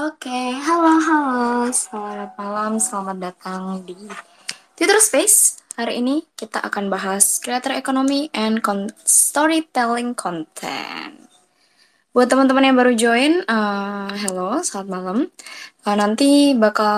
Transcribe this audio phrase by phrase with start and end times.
[0.00, 3.92] Oke, halo halo, selamat malam, selamat datang di
[4.72, 5.60] Twitter Space.
[5.76, 11.20] Hari ini kita akan bahas creator economy and con storytelling content.
[12.16, 15.28] Buat teman-teman yang baru join, uh, hello, selamat malam.
[15.84, 16.96] Uh, nanti bakal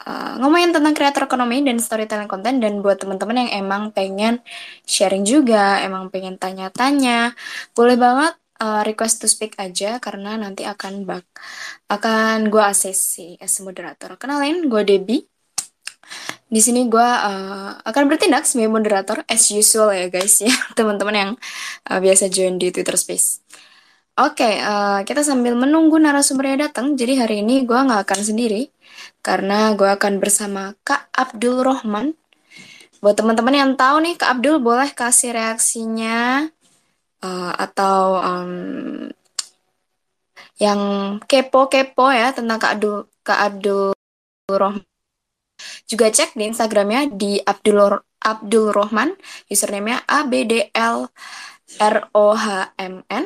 [0.00, 4.40] uh, ngomongin tentang creator economy dan storytelling content dan buat teman-teman yang emang pengen
[4.88, 7.36] sharing juga, emang pengen tanya-tanya,
[7.76, 11.24] boleh banget uh, request to speak aja karena nanti akan bak
[11.88, 14.14] akan gue asesi as moderator.
[14.20, 15.24] Kenalin, gue Debbie.
[16.50, 21.30] Di sini gue uh, akan bertindak sebagai moderator as usual ya guys ya teman-teman yang
[21.88, 23.40] uh, biasa join di Twitter Space.
[24.20, 26.92] Oke, okay, uh, kita sambil menunggu narasumbernya datang.
[26.98, 28.68] Jadi hari ini gue nggak akan sendiri
[29.24, 32.12] karena gue akan bersama Kak Abdul Rohman.
[33.00, 36.50] Buat teman-teman yang tahu nih, Kak Abdul boleh kasih reaksinya
[37.24, 38.52] uh, atau um,
[40.60, 40.80] yang
[41.24, 43.96] kepo-kepo ya tentang Kak Abdul Kak Abdul
[44.50, 44.84] Rohman.
[45.88, 49.16] Juga cek di Instagramnya di Abdul Abdul Rohman,
[49.48, 51.08] username-nya A B D L
[51.80, 53.24] R O H M N.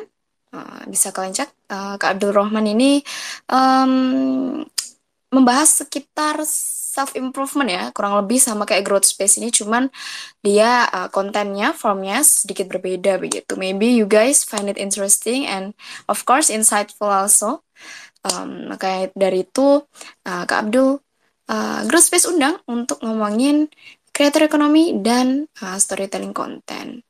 [0.55, 1.51] Uh, bisa kalian cek.
[1.67, 3.03] Uh, Kak Abdul Rohman ini
[3.51, 4.63] um,
[5.33, 6.39] membahas sekitar
[6.95, 9.91] self improvement ya kurang lebih sama kayak growth space ini cuman
[10.39, 13.59] dia uh, kontennya formnya sedikit berbeda begitu.
[13.59, 15.75] Maybe you guys find it interesting and
[16.07, 17.67] of course insightful also.
[18.25, 18.73] Um,
[19.13, 19.85] dari itu
[20.25, 20.97] uh, Kak Abdul
[21.51, 23.69] uh, growth space undang untuk ngomongin
[24.15, 27.03] creator economy dan uh, storytelling content.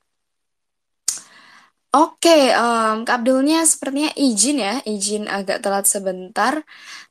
[1.96, 6.60] Oke, okay, um, Kak Abdulnya sepertinya izin ya, izin agak telat sebentar.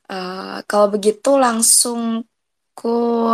[0.05, 2.28] Uh, kalau begitu langsung
[2.75, 3.30] aku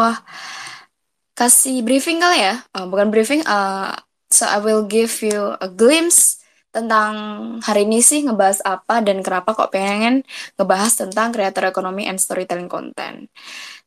[1.33, 2.61] kasih briefing kali ya.
[2.77, 3.97] Uh, bukan briefing, uh,
[4.29, 9.57] so I will give you a glimpse tentang hari ini sih ngebahas apa dan kenapa
[9.57, 10.23] kok pengen
[10.55, 13.33] ngebahas tentang creator economy and storytelling content.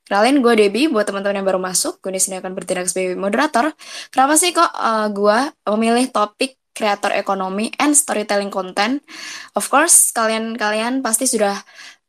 [0.04, 3.72] Kenalin gue Debbie, buat teman-teman yang baru masuk, gue di sini akan bertindak sebagai moderator.
[4.12, 5.38] Kenapa sih kok uh, gue
[5.78, 9.00] memilih topik creator economy and storytelling content?
[9.56, 11.56] Of course, kalian-kalian pasti sudah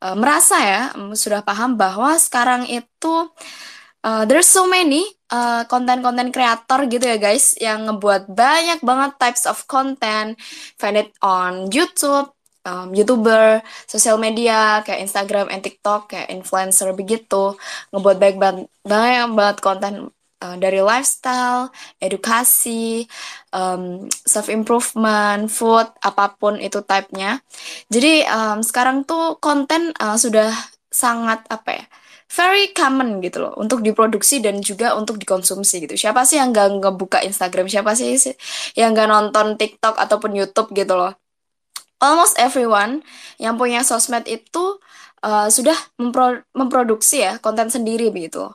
[0.05, 0.81] uh, merasa ya
[1.17, 3.15] sudah paham bahwa sekarang itu
[4.05, 5.01] uh, there's so many
[5.65, 10.37] konten-konten uh, kreator gitu ya guys yang ngebuat banyak banget types of content
[10.77, 12.29] find it on YouTube
[12.65, 17.57] um, youtuber sosial media kayak Instagram and TikTok kayak influencer begitu
[17.89, 18.37] ngebuat banyak
[18.85, 23.05] banget konten uh, dari lifestyle, edukasi,
[23.53, 27.39] um, self improvement, food, apa pun itu type-nya.
[27.91, 30.51] Jadi um, sekarang tuh konten uh, sudah
[30.91, 31.85] sangat apa ya?
[32.35, 35.95] very common gitu loh untuk diproduksi dan juga untuk dikonsumsi gitu.
[35.95, 37.69] Siapa sih yang gak ngebuka Instagram?
[37.69, 38.17] Siapa sih
[38.75, 41.13] yang gak nonton TikTok ataupun YouTube gitu loh?
[42.01, 43.05] Almost everyone
[43.39, 44.81] yang punya sosmed itu
[45.23, 48.51] uh, sudah mempro memproduksi ya konten sendiri begitu.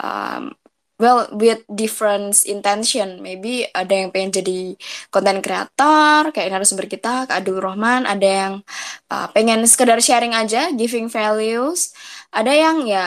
[0.00, 0.56] Um,
[0.98, 3.22] well with different intention.
[3.22, 4.58] Maybe ada yang pengen jadi
[5.08, 8.52] konten kreator kayak narasumber kita Kak Adul Rohman ada yang
[9.08, 11.94] uh, pengen sekedar sharing aja giving values.
[12.34, 13.06] Ada yang ya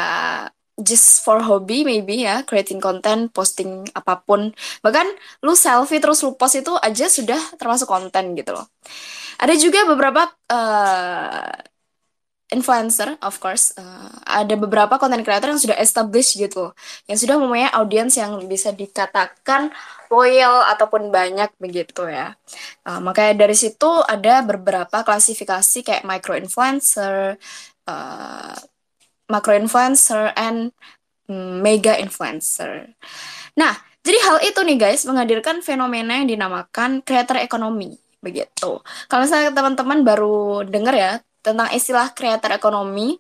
[0.82, 4.56] just for hobby maybe ya creating content posting apa pun.
[4.82, 5.08] Bahkan
[5.46, 8.66] lu selfie terus lu post itu aja sudah termasuk konten gitu loh.
[9.42, 11.71] Ada juga beberapa uh,
[12.52, 16.76] influencer, of course, uh, ada beberapa content creator yang sudah established gitu,
[17.08, 19.72] yang sudah mempunyai audiens yang bisa dikatakan
[20.12, 22.36] loyal ataupun banyak begitu ya.
[22.84, 27.40] Uh, makanya dari situ ada beberapa klasifikasi kayak micro influencer,
[27.88, 28.54] uh,
[29.32, 30.76] macro influencer, and
[31.32, 32.92] um, mega influencer.
[33.56, 38.84] Nah, jadi hal itu nih guys menghadirkan fenomena yang dinamakan creator economy begitu.
[39.08, 43.18] Kalau misalnya teman-teman baru dengar ya tentang istilah creator ekonomi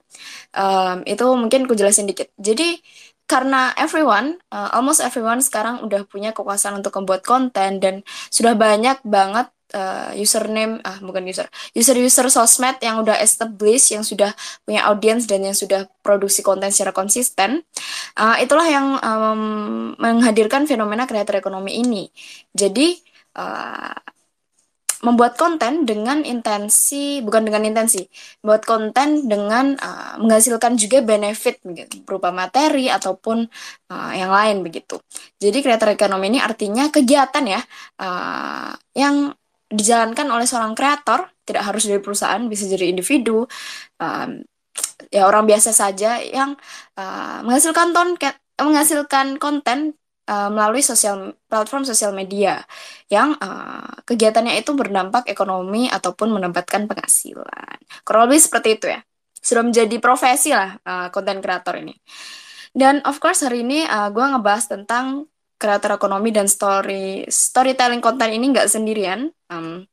[0.55, 2.29] um, itu mungkin aku jelasin dikit.
[2.37, 2.77] Jadi
[3.25, 8.99] karena everyone, uh, almost everyone sekarang udah punya kekuasaan untuk membuat konten dan sudah banyak
[9.07, 14.35] banget uh, username, ah bukan user, user-user sosmed yang udah established, yang sudah
[14.67, 17.63] punya audience dan yang sudah produksi konten secara konsisten.
[18.19, 22.11] Uh, itulah yang um, menghadirkan fenomena creator ekonomi ini.
[22.51, 22.99] Jadi
[25.01, 28.05] membuat konten dengan intensi bukan dengan intensi
[28.45, 33.45] membuat konten dengan uh, menghasilkan juga benefit gitu, berupa materi ataupun
[33.89, 35.01] uh, yang lain begitu.
[35.41, 37.61] Jadi creator economy ini artinya kegiatan ya
[38.01, 39.33] uh, yang
[39.71, 43.47] dijalankan oleh seorang kreator tidak harus dari perusahaan bisa jadi individu
[43.97, 44.29] um,
[45.09, 46.59] ya orang biasa saja yang
[46.99, 48.19] uh, menghasilkan ton
[48.61, 49.97] menghasilkan konten
[50.31, 52.63] uh, melalui sosial platform sosial media
[53.11, 57.77] yang uh, kegiatannya itu berdampak ekonomi ataupun mendapatkan penghasilan.
[58.07, 59.03] Kurang lebih seperti itu ya.
[59.41, 60.77] sudah menjadi profesi lah
[61.09, 61.97] konten uh, kreator ini.
[62.71, 65.25] Dan of course hari ini uh, gue ngebahas tentang
[65.57, 69.33] kreator ekonomi dan story storytelling konten ini nggak sendirian.
[69.49, 69.89] Um,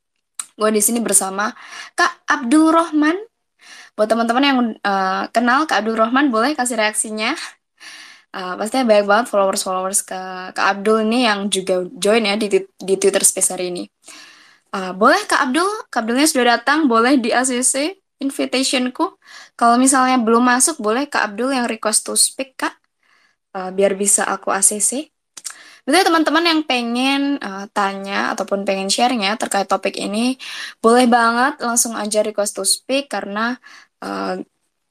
[0.53, 1.49] gue di sini bersama
[1.93, 3.17] Kak Abdul Rohman.
[3.97, 7.35] Buat teman-teman yang uh, kenal Kak Abdul Rohman, boleh kasih reaksinya.
[8.29, 10.21] Uh, pastinya banyak banget followers-followers ke
[10.53, 13.83] Kak Abdul ini yang juga join ya di, di Twitter Space hari ini.
[14.69, 19.17] Uh, boleh Kak Abdul, Kak Abdulnya sudah datang, boleh di ACC invitationku.
[19.57, 22.77] Kalau misalnya belum masuk, boleh Kak Abdul yang request to speak, Kak.
[23.49, 25.09] Uh, biar bisa aku ACC.
[25.89, 30.37] Betul teman-teman yang pengen uh, tanya ataupun pengen share-nya terkait topik ini,
[30.77, 33.57] boleh banget langsung aja request to speak karena
[34.05, 34.37] uh,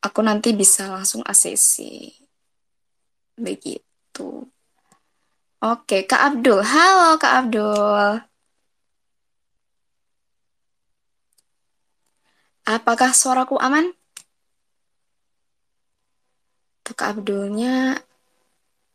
[0.02, 2.17] aku nanti bisa langsung ACC.
[3.38, 4.50] Begitu.
[5.58, 6.62] Oke, Kak Abdul.
[6.62, 8.23] Halo, Kak Abdul.
[12.69, 13.94] Apakah suaraku aman?
[16.85, 17.96] Tuh Kak Abdulnya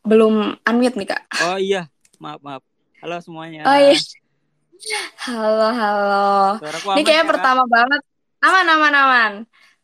[0.06, 1.22] belum unmute nih Kak.
[1.42, 1.90] Oh iya,
[2.22, 2.62] maaf maaf.
[3.02, 3.66] Halo semuanya.
[3.66, 3.98] Oh iya.
[5.26, 6.60] Halo halo.
[6.60, 8.02] Suaraku aman, Ini kayaknya pertama banget.
[8.44, 9.32] Aman aman aman.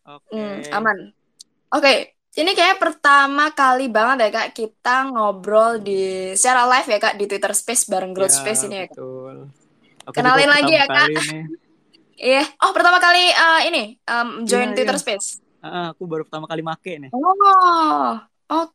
[0.06, 0.22] Oke.
[0.30, 0.70] Okay.
[0.70, 0.98] Hmm, aman.
[1.74, 1.98] Oke, okay.
[2.40, 7.26] Ini kayak pertama kali banget ya kak kita ngobrol di secara live ya kak di
[7.28, 8.96] Twitter Space bareng Growth ya, Space ini ya kak.
[8.96, 9.36] Betul.
[10.08, 11.10] Aku Kenalin lagi ya kak.
[12.20, 12.44] Iya.
[12.60, 15.04] Oh, pertama kali uh, ini um, join yeah, Twitter yeah.
[15.08, 15.40] Space.
[15.64, 17.16] Uh, aku baru pertama kali make nih.
[17.16, 18.20] Oh, oke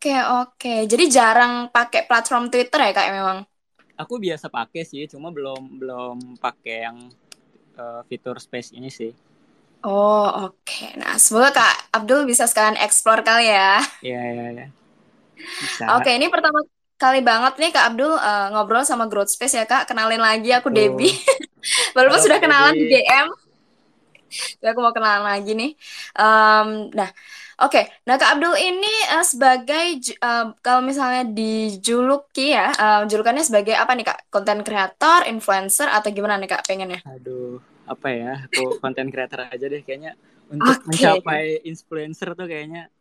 [0.01, 0.57] okay, oke.
[0.57, 0.89] Okay.
[0.89, 3.45] Jadi jarang pakai platform Twitter ya kak memang?
[4.01, 7.05] Aku biasa pakai sih, cuma belum belum pakai yang
[7.77, 9.13] uh, fitur Space ini sih.
[9.85, 10.65] Oh oke.
[10.65, 10.97] Okay.
[10.97, 13.85] Nah semoga kak Abdul bisa sekalian explore kali ya.
[14.01, 14.67] Iya iya iya.
[16.01, 16.65] Oke ini pertama
[16.97, 19.91] kali banget nih Kak Abdul uh, ngobrol sama Growth Space ya Kak.
[19.91, 20.75] Kenalin lagi aku oh.
[20.75, 21.13] Debbie.
[21.97, 23.29] Walaupun sudah kenalan di DM.
[24.61, 25.71] Jadi aku mau kenalan lagi nih.
[26.17, 27.11] Um, nah,
[27.61, 27.71] oke.
[27.71, 27.85] Okay.
[28.09, 29.87] Nah, Kak Abdul ini uh, sebagai
[30.19, 34.19] uh, kalau misalnya dijuluki ya, uh, julukannya sebagai apa nih Kak?
[34.33, 37.01] Konten kreator, influencer atau gimana nih Kak pengennya?
[37.07, 38.33] Aduh, apa ya?
[38.49, 40.17] Aku konten kreator aja deh kayaknya
[40.49, 40.89] untuk okay.
[40.89, 42.93] mencapai influencer tuh kayaknya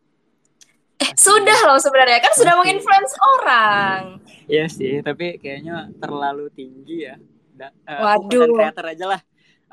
[0.94, 4.22] Eh, sudah loh sebenarnya kan sudah menginfluence orang.
[4.46, 7.18] Iya sih, tapi kayaknya terlalu tinggi ya.
[7.50, 8.54] Da, uh, Waduh.
[8.54, 9.20] kreator aja lah.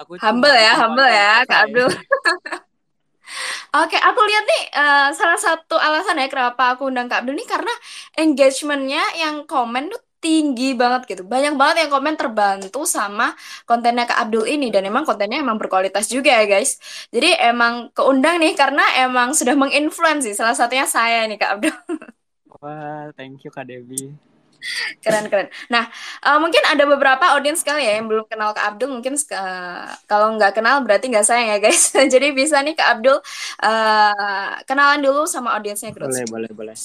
[0.01, 1.89] Aku humble ya, humble ya, Kak Abdul.
[3.85, 7.47] Oke, aku lihat nih uh, salah satu alasan ya kenapa aku undang Kak Abdul nih
[7.47, 7.73] karena
[8.17, 11.23] engagementnya yang komen tuh tinggi banget gitu.
[11.25, 13.33] Banyak banget yang komen terbantu sama
[13.65, 16.77] kontennya Kak Abdul ini dan emang kontennya emang berkualitas juga ya guys.
[17.09, 21.75] Jadi emang keundang nih karena emang sudah menginfluensi salah satunya saya nih Kak Abdul.
[22.61, 24.13] Wah, thank you Kak Debbie.
[25.01, 25.49] Keren keren.
[25.73, 25.89] Nah,
[26.21, 28.93] uh, mungkin ada beberapa audiens kali ya yang belum kenal Kak Abdul.
[28.93, 31.89] Mungkin uh, kalau nggak kenal berarti nggak sayang ya guys.
[32.13, 33.17] Jadi bisa nih Kak Abdul
[33.65, 35.89] uh, kenalan dulu sama audiensnya.
[35.97, 36.77] Boleh boleh boleh.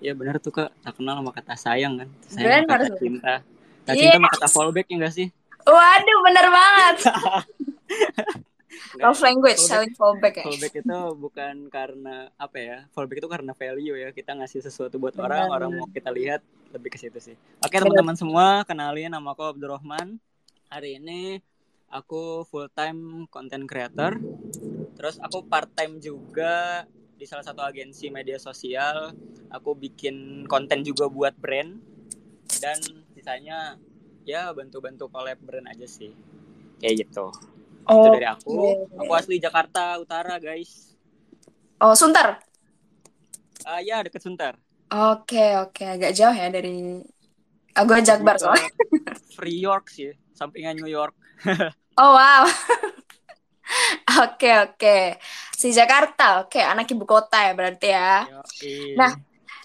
[0.00, 2.08] Iya benar tuh kak, tak kenal sama kata sayang kan.
[2.24, 2.88] Sayang bener.
[2.88, 3.34] kata cinta.
[3.84, 4.02] Tak yeah.
[4.08, 5.28] cinta sama kata fallback ya enggak sih?
[5.68, 6.96] Waduh, bener banget.
[8.98, 10.44] Love language, saling fallback ya.
[10.48, 12.78] Fallback itu bukan karena apa ya?
[12.96, 14.08] Fallback itu karena value ya.
[14.10, 15.26] Kita ngasih sesuatu buat bener.
[15.30, 16.40] orang, orang mau kita lihat
[16.72, 17.36] lebih ke situ sih.
[17.60, 20.16] Oke teman-teman semua, kenalin nama aku Abdurrahman.
[20.72, 21.44] Hari ini
[21.92, 24.16] aku full time content creator.
[24.96, 26.86] Terus aku part time juga
[27.20, 29.12] di salah satu agensi media sosial
[29.52, 31.76] aku bikin konten juga buat brand.
[32.48, 32.80] Dan
[33.12, 33.76] sisanya
[34.24, 36.16] ya bantu-bantu collab brand aja sih.
[36.80, 37.28] Kayak gitu.
[37.84, 38.48] Oh, itu dari aku.
[38.56, 39.04] okay.
[39.04, 40.96] aku asli Jakarta Utara guys.
[41.76, 42.40] Oh Sunter?
[43.68, 44.56] Uh, ya deket Sunter.
[44.88, 45.76] Oke okay, oke.
[45.76, 45.88] Okay.
[46.00, 47.04] agak jauh ya dari
[47.76, 48.72] aku Jakbar soalnya.
[49.36, 50.16] Free York sih.
[50.32, 51.12] Sampingan New York.
[52.00, 52.48] Oh wow
[54.24, 54.98] Oke oke.
[55.54, 58.26] Si Jakarta, oke anak ibu kota ya berarti ya.
[58.26, 58.96] Yoki.
[58.96, 59.12] Nah,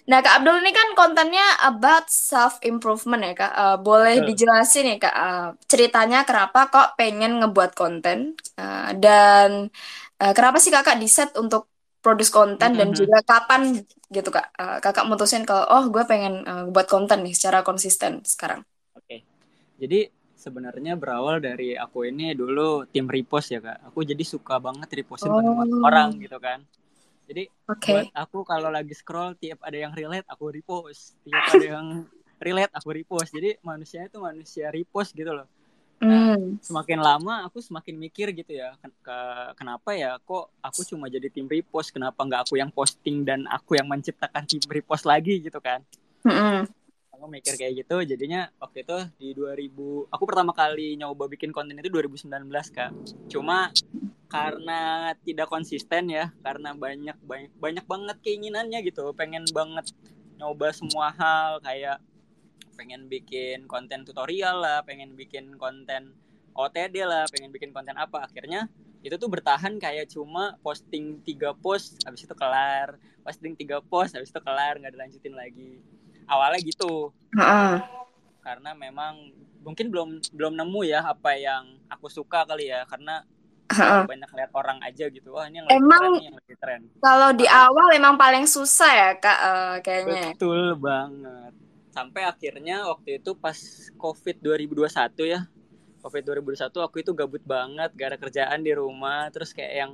[0.06, 3.52] nah Kak Abdul ini kan kontennya about self improvement ya Kak.
[3.52, 4.28] Uh, boleh Betul.
[4.32, 9.72] dijelasin ya Kak uh, ceritanya kenapa kok pengen ngebuat konten uh, dan
[10.20, 11.68] uh, kenapa sih Kakak di set untuk
[12.04, 12.80] produce konten mm -hmm.
[12.80, 13.60] dan juga kapan
[14.14, 14.46] gitu Kak.
[14.54, 18.62] Uh, kakak mutusin kalau oh gue pengen uh, buat konten nih secara konsisten sekarang.
[18.94, 19.26] Oke.
[19.76, 20.15] Jadi
[20.46, 23.90] sebenarnya berawal dari aku ini dulu tim repost ya kak.
[23.90, 25.66] Aku jadi suka banget repostin oh.
[25.82, 26.62] orang gitu kan.
[27.26, 28.06] Jadi okay.
[28.06, 32.06] buat aku kalau lagi scroll tiap ada yang relate aku repost, tiap ada yang
[32.38, 33.34] relate aku repost.
[33.34, 35.50] Jadi manusia itu manusia repost gitu loh.
[35.96, 36.60] Nah, mm.
[36.60, 39.18] semakin lama aku semakin mikir gitu ya, ke,
[39.56, 43.80] kenapa ya kok aku cuma jadi tim repost, kenapa nggak aku yang posting dan aku
[43.80, 45.80] yang menciptakan tim repost lagi gitu kan?
[46.22, 46.75] Mm -hmm
[47.16, 51.80] aku mikir kayak gitu jadinya waktu itu di 2000 aku pertama kali nyoba bikin konten
[51.80, 52.28] itu 2019
[52.76, 52.92] kak.
[53.32, 53.72] Cuma
[54.28, 59.16] karena tidak konsisten ya karena banyak banyak banyak banget keinginannya gitu.
[59.16, 59.90] Pengen banget
[60.36, 61.98] nyoba semua hal kayak
[62.76, 66.12] pengen bikin konten tutorial lah pengen bikin konten
[66.52, 68.28] OTD lah pengen bikin konten apa.
[68.28, 68.68] Akhirnya
[69.00, 73.00] itu tuh bertahan kayak cuma posting tiga post habis itu kelar.
[73.24, 75.80] Posting tiga post habis itu kelar nggak dilanjutin lagi
[76.26, 77.14] awalnya gitu.
[77.36, 77.82] Uh-uh.
[78.46, 79.34] karena memang
[79.66, 82.86] mungkin belum belum nemu ya apa yang aku suka kali ya.
[82.86, 83.22] Karena
[83.70, 84.06] uh-uh.
[84.06, 85.34] banyak lihat orang aja gitu.
[85.34, 86.80] Wah ini yang lagi emang tren, yang lagi tren.
[87.02, 91.52] kalau di awal emang paling susah ya kak uh, kayaknya betul banget.
[91.90, 93.56] Sampai akhirnya waktu itu pas
[93.96, 95.40] covid 2021 ya.
[96.04, 99.26] Covid 2021 aku itu gabut banget gak ada kerjaan di rumah.
[99.34, 99.92] Terus kayak yang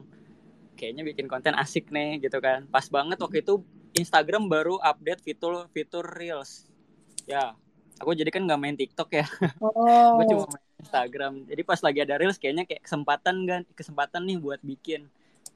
[0.76, 2.68] kayaknya bikin konten asik nih gitu kan.
[2.68, 6.64] Pas banget waktu itu Instagram baru update fitur fitur reels.
[7.28, 7.52] Ya
[8.00, 9.26] aku jadi kan nggak main TikTok ya.
[9.60, 10.16] Oh.
[10.20, 11.32] gue cuma main Instagram.
[11.44, 15.06] Jadi pas lagi ada reels kayaknya kayak kesempatan kan kesempatan nih buat bikin.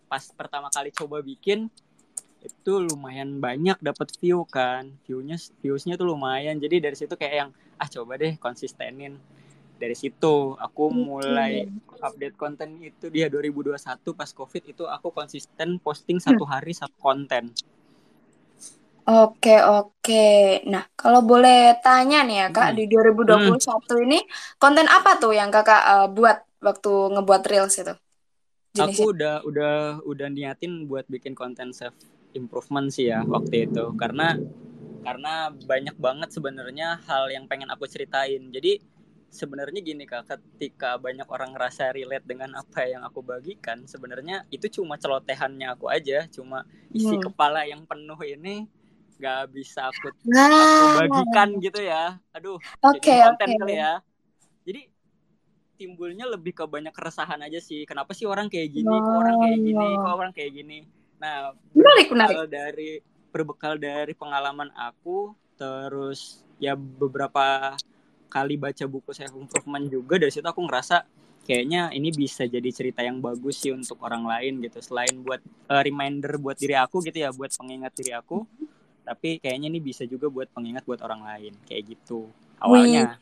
[0.06, 1.72] Pas pertama kali coba bikin
[2.44, 4.92] itu lumayan banyak dapat view kan.
[5.08, 6.60] Viewnya viewsnya tuh lumayan.
[6.60, 7.50] Jadi dari situ kayak yang
[7.80, 9.16] ah coba deh konsistenin.
[9.76, 11.68] Dari situ aku mulai
[12.00, 13.08] update konten itu.
[13.08, 13.80] Dia 2021
[14.12, 16.52] pas covid itu aku konsisten posting satu hmm.
[16.52, 17.52] hari satu konten
[19.06, 20.66] Oke, oke.
[20.66, 22.78] Nah, kalau boleh tanya nih ya, Kak, hmm.
[22.82, 24.02] di 2021 hmm.
[24.02, 24.18] ini
[24.58, 27.94] konten apa tuh yang Kakak uh, buat waktu ngebuat Reels itu?
[28.74, 28.98] Jenisnya?
[28.98, 31.94] Aku udah udah udah niatin buat bikin konten self
[32.34, 33.94] improvement sih ya waktu itu.
[33.94, 34.34] Karena
[35.06, 38.50] karena banyak banget sebenarnya hal yang pengen aku ceritain.
[38.50, 38.82] Jadi
[39.30, 44.66] sebenarnya gini Kak, ketika banyak orang ngerasa relate dengan apa yang aku bagikan, sebenarnya itu
[44.82, 47.30] cuma celotehannya aku aja, cuma isi hmm.
[47.30, 48.66] kepala yang penuh ini
[49.16, 50.44] nggak bisa aku, nah.
[50.52, 52.20] aku bagikan gitu ya.
[52.36, 53.58] Aduh okay, jadi konten okay.
[53.60, 53.92] kali ya.
[54.66, 54.80] Jadi
[55.76, 57.84] timbulnya lebih ke banyak keresahan aja sih.
[57.88, 58.92] Kenapa sih orang kayak gini?
[58.92, 59.00] Oh.
[59.00, 59.88] kok orang kayak gini?
[59.96, 60.78] Kok orang kayak gini?
[61.20, 62.36] Nah menarik menarik.
[62.48, 62.90] dari
[63.32, 67.76] berbekal dari pengalaman aku terus ya beberapa
[68.32, 71.04] kali baca buku self improvement juga dari situ aku ngerasa
[71.46, 74.82] kayaknya ini bisa jadi cerita yang bagus sih untuk orang lain gitu.
[74.82, 75.38] Selain buat
[75.70, 78.44] uh, reminder buat diri aku gitu ya buat pengingat diri aku
[79.06, 82.26] tapi kayaknya ini bisa juga buat pengingat buat orang lain kayak gitu
[82.58, 83.16] awalnya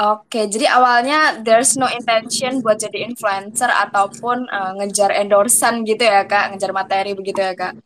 [0.00, 6.24] Oke, jadi awalnya there's no intention buat jadi influencer ataupun uh, ngejar endorsan gitu ya
[6.26, 7.78] kak, ngejar materi begitu ya kak?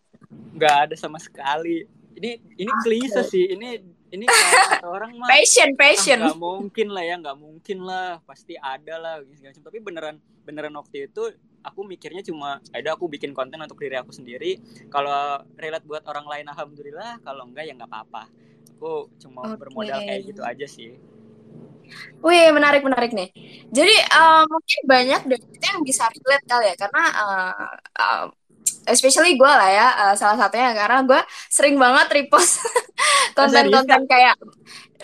[0.54, 1.84] Nggak ada sama sekali.
[2.14, 2.82] Ini ini okay.
[2.86, 3.52] klise sih.
[3.52, 3.82] Ini
[4.14, 4.24] ini
[4.70, 8.94] kata orang mah passion passion ah, gak mungkin lah ya nggak mungkin lah pasti ada
[9.02, 9.14] lah
[9.58, 14.12] tapi beneran beneran waktu itu aku mikirnya cuma ada aku bikin konten untuk diri aku
[14.12, 14.60] sendiri.
[14.92, 17.24] Kalau relate buat orang lain alhamdulillah.
[17.24, 18.28] Kalau enggak ya nggak apa-apa.
[18.76, 19.58] Aku cuma okay.
[19.58, 21.00] bermodal kayak gitu aja sih.
[22.24, 23.28] Wih menarik menarik nih.
[23.72, 26.74] Jadi uh, mungkin banyak dari kita yang bisa relate kali ya.
[26.76, 28.24] Karena uh, uh,
[28.88, 32.60] especially gue lah ya uh, salah satunya karena gue sering banget repost
[33.36, 34.36] konten-konten kayak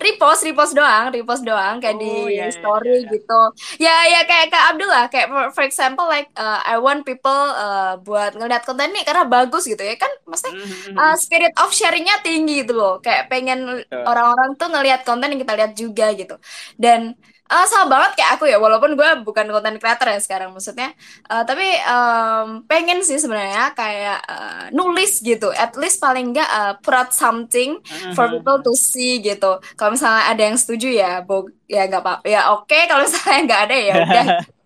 [0.00, 3.12] repost repost doang repost doang kayak oh, di yeah, iya, story yeah, yeah.
[3.12, 3.40] gitu.
[3.76, 8.32] Ya ya kayak kayak Abdullah kayak for, example like uh, I want people uh, buat
[8.34, 9.94] ngeliat konten ini karena bagus gitu ya.
[10.00, 10.96] Kan mesti mm-hmm.
[10.96, 12.98] uh, spirit of sharingnya tinggi gitu loh.
[13.04, 16.40] Kayak pengen orang-orang tuh ngeliat konten yang kita lihat juga gitu.
[16.80, 17.12] Dan
[17.50, 20.94] uh, sama banget kayak aku ya walaupun gue bukan konten creator ya sekarang maksudnya
[21.26, 26.78] uh, tapi um, pengen sih sebenarnya kayak uh, nulis gitu at least paling enggak uh,
[26.78, 27.82] put out something
[28.14, 32.12] for people to see gitu kalau misalnya ada yang setuju ya bo ya nggak apa
[32.24, 32.86] ya oke okay.
[32.88, 34.26] kalau misalnya nggak ada ya udah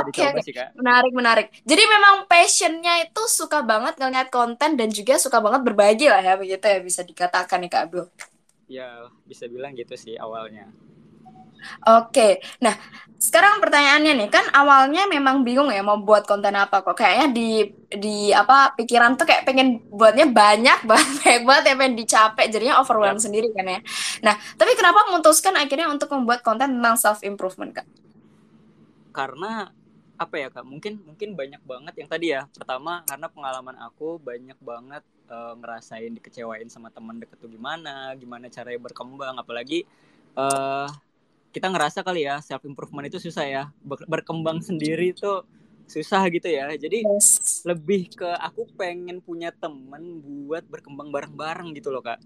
[0.00, 0.70] Oke, okay.
[0.78, 1.46] menarik menarik.
[1.66, 6.38] Jadi memang passionnya itu suka banget ngeliat konten dan juga suka banget berbagi lah ya
[6.38, 8.06] begitu ya bisa dikatakan nih Kak Abdul.
[8.70, 10.70] Ya bisa bilang gitu sih awalnya.
[11.86, 12.74] Oke, nah
[13.20, 17.68] sekarang pertanyaannya nih kan awalnya memang bingung ya mau buat konten apa kok kayaknya di
[17.92, 22.80] di apa pikiran tuh kayak pengen buatnya banyak banget banyak banget ya pengen dicapek jadinya
[22.80, 23.24] overwhelm yep.
[23.28, 23.80] sendiri kan ya.
[24.24, 27.86] Nah tapi kenapa memutuskan akhirnya untuk membuat konten tentang self improvement kak?
[29.12, 29.68] Karena
[30.16, 34.56] apa ya kak mungkin mungkin banyak banget yang tadi ya pertama karena pengalaman aku banyak
[34.60, 35.00] banget
[35.32, 39.88] uh, ngerasain dikecewain sama teman deket tuh gimana gimana caranya berkembang apalagi
[40.36, 40.92] uh,
[41.50, 43.64] kita ngerasa kali ya self improvement itu susah ya.
[43.84, 45.42] Berkembang sendiri itu
[45.90, 46.70] susah gitu ya.
[46.78, 47.66] Jadi yes.
[47.66, 52.22] lebih ke aku pengen punya temen buat berkembang bareng-bareng gitu loh kak.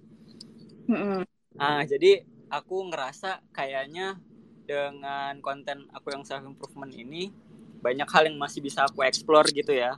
[0.85, 1.25] Mm-hmm.
[1.57, 4.21] ah jadi aku ngerasa kayaknya
[4.69, 7.33] dengan konten aku yang self improvement ini
[7.81, 9.97] banyak hal yang masih bisa aku explore gitu ya.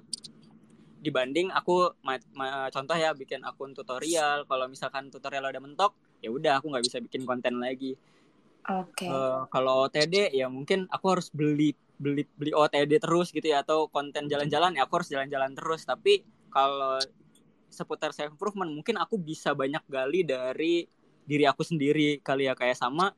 [1.02, 4.46] Dibanding aku ma- ma- contoh ya bikin akun tutorial.
[4.46, 5.92] Kalau misalkan tutorial udah mentok
[6.22, 7.98] ya udah aku nggak bisa bikin konten lagi
[8.66, 9.06] Oke.
[9.06, 9.10] Okay.
[9.10, 13.88] Uh, kalau TD ya mungkin aku harus beli beli beli OTD terus gitu ya atau
[13.88, 17.00] konten jalan-jalan ya aku harus jalan-jalan terus tapi kalau
[17.72, 20.84] seputar self improvement mungkin aku bisa banyak gali dari
[21.26, 23.10] diri aku sendiri kali ya kayak sama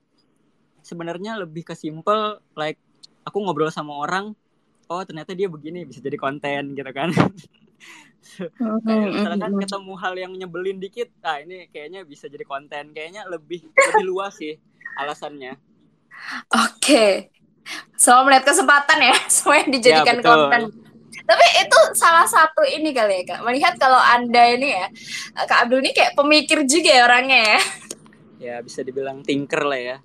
[0.81, 2.81] sebenarnya lebih ke simple like
[3.27, 4.33] aku ngobrol sama orang
[4.89, 7.13] oh ternyata dia begini bisa jadi konten gitu kan
[8.87, 12.93] kayak misalkan ketemu hal yang nyebelin dikit ah ini kayaknya bisa jadi konten.
[12.93, 14.59] Kayaknya lebih lebih luas sih
[14.99, 15.57] alasannya.
[16.55, 16.75] Oke.
[16.81, 17.13] Okay.
[18.01, 20.61] selalu melihat kesempatan ya semua yang dijadikan ya, konten.
[21.29, 23.41] Tapi itu salah satu ini kali ya kak.
[23.45, 24.89] Melihat kalau anda ini ya
[25.45, 27.61] kak Abdul ini kayak pemikir juga ya orangnya ya.
[28.39, 29.97] Ya bisa dibilang tinker lah ya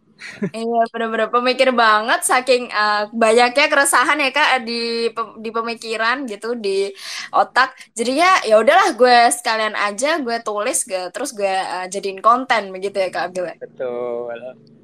[0.51, 6.91] iya benar-benar pemikir banget saking uh, banyaknya keresahan ya kak di di pemikiran gitu di
[7.33, 12.19] otak jadi ya ya udahlah gue sekalian aja gue tulis gue terus gue uh, jadiin
[12.23, 14.31] konten begitu ya kak Abdul betul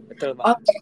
[0.10, 0.80] betul oke okay.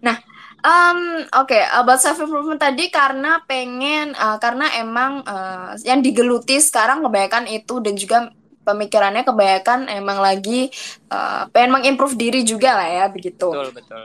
[0.00, 0.16] nah
[0.64, 1.62] Um, Oke, okay.
[1.76, 7.84] about self improvement tadi karena pengen uh, karena emang uh, yang digeluti sekarang kebanyakan itu
[7.84, 8.32] dan juga
[8.64, 10.72] pemikirannya kebanyakan emang lagi
[11.12, 13.52] uh, pengen mengimprove diri juga lah ya begitu.
[13.52, 14.02] Betul betul.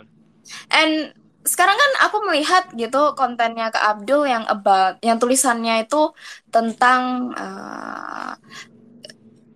[0.69, 1.15] And
[1.47, 6.11] sekarang kan aku melihat gitu kontennya ke Abdul yang about yang tulisannya itu
[6.51, 8.35] tentang uh,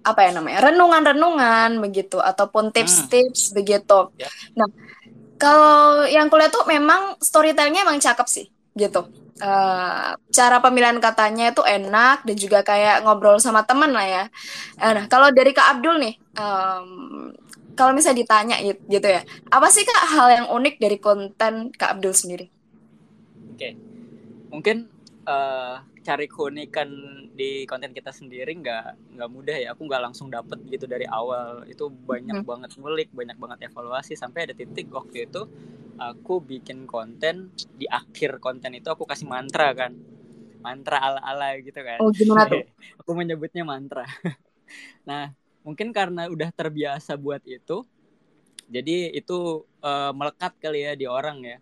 [0.03, 3.55] apa ya namanya renungan-renungan begitu ataupun tips-tips hmm.
[3.55, 3.99] begitu.
[4.15, 4.31] Yeah.
[4.57, 4.67] Nah
[5.37, 8.47] kalau yang kuliah tuh memang storytellingnya emang cakep sih
[8.79, 9.05] gitu
[9.41, 14.23] uh, cara pemilihan katanya itu enak dan juga kayak ngobrol sama teman lah ya.
[14.77, 16.87] Eh, nah, kalau dari Kak Abdul nih, um,
[17.73, 22.13] kalau misalnya ditanya gitu ya, apa sih Kak hal yang unik dari konten Kak Abdul
[22.13, 22.45] sendiri?
[23.53, 23.71] Oke, okay.
[24.53, 24.89] mungkin
[25.25, 26.91] uh, cari keunikan
[27.31, 29.67] di konten kita sendiri nggak nggak mudah ya.
[29.73, 31.63] Aku nggak langsung dapet gitu dari awal.
[31.65, 32.47] Itu banyak hmm.
[32.47, 35.47] banget ngulik, banyak banget evaluasi sampai ada titik waktu itu
[35.97, 39.93] aku bikin konten di akhir konten itu aku kasih mantra kan
[40.63, 42.63] mantra ala ala gitu kan oh gimana tuh
[43.03, 44.07] aku menyebutnya mantra
[45.09, 47.83] nah mungkin karena udah terbiasa buat itu
[48.71, 51.57] jadi itu uh, melekat kali ya di orang ya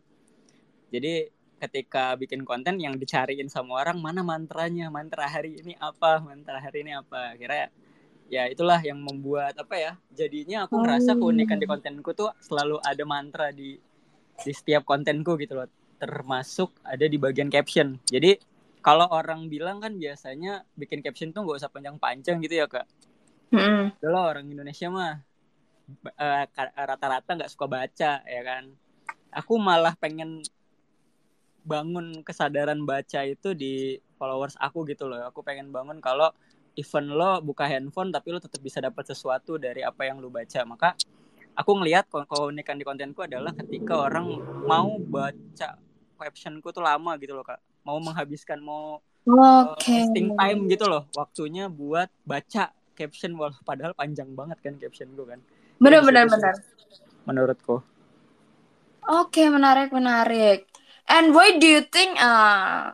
[0.93, 4.89] jadi ketika bikin konten yang dicariin sama orang mana mantranya?
[4.89, 6.17] Mantra hari ini apa?
[6.17, 7.37] Mantra hari ini apa?
[7.37, 7.69] Kira
[8.25, 13.03] ya itulah yang membuat apa ya jadinya aku ngerasa keunikan di kontenku tuh selalu ada
[13.03, 13.75] mantra di
[14.41, 15.69] di setiap kontenku gitu loh.
[16.01, 18.01] Termasuk ada di bagian caption.
[18.09, 18.41] Jadi
[18.81, 22.89] kalau orang bilang kan biasanya bikin caption tuh gak usah panjang-panjang gitu ya kak.
[23.53, 23.93] Mm.
[24.01, 25.21] orang Indonesia mah
[26.17, 26.43] uh,
[26.73, 28.73] rata-rata nggak suka baca ya kan.
[29.31, 30.41] Aku malah pengen
[31.61, 35.21] bangun kesadaran baca itu di followers aku gitu loh.
[35.29, 36.29] Aku pengen bangun kalau
[36.77, 40.61] event lo buka handphone tapi lo tetap bisa dapat sesuatu dari apa yang lo baca.
[40.63, 40.93] Maka
[41.57, 45.77] aku ngelihat keunikan di kontenku adalah ketika orang mau baca
[46.21, 47.57] captionku tuh lama gitu loh kak.
[47.81, 50.05] Mau menghabiskan mau okay.
[50.05, 53.33] uh, time gitu loh waktunya buat baca caption.
[53.33, 55.41] Walau padahal panjang banget kan captionku kan.
[55.81, 56.55] Benar benar benar
[57.25, 57.81] menurutku.
[59.01, 60.70] Oke okay, menarik menarik
[61.07, 62.91] and why do you think uh,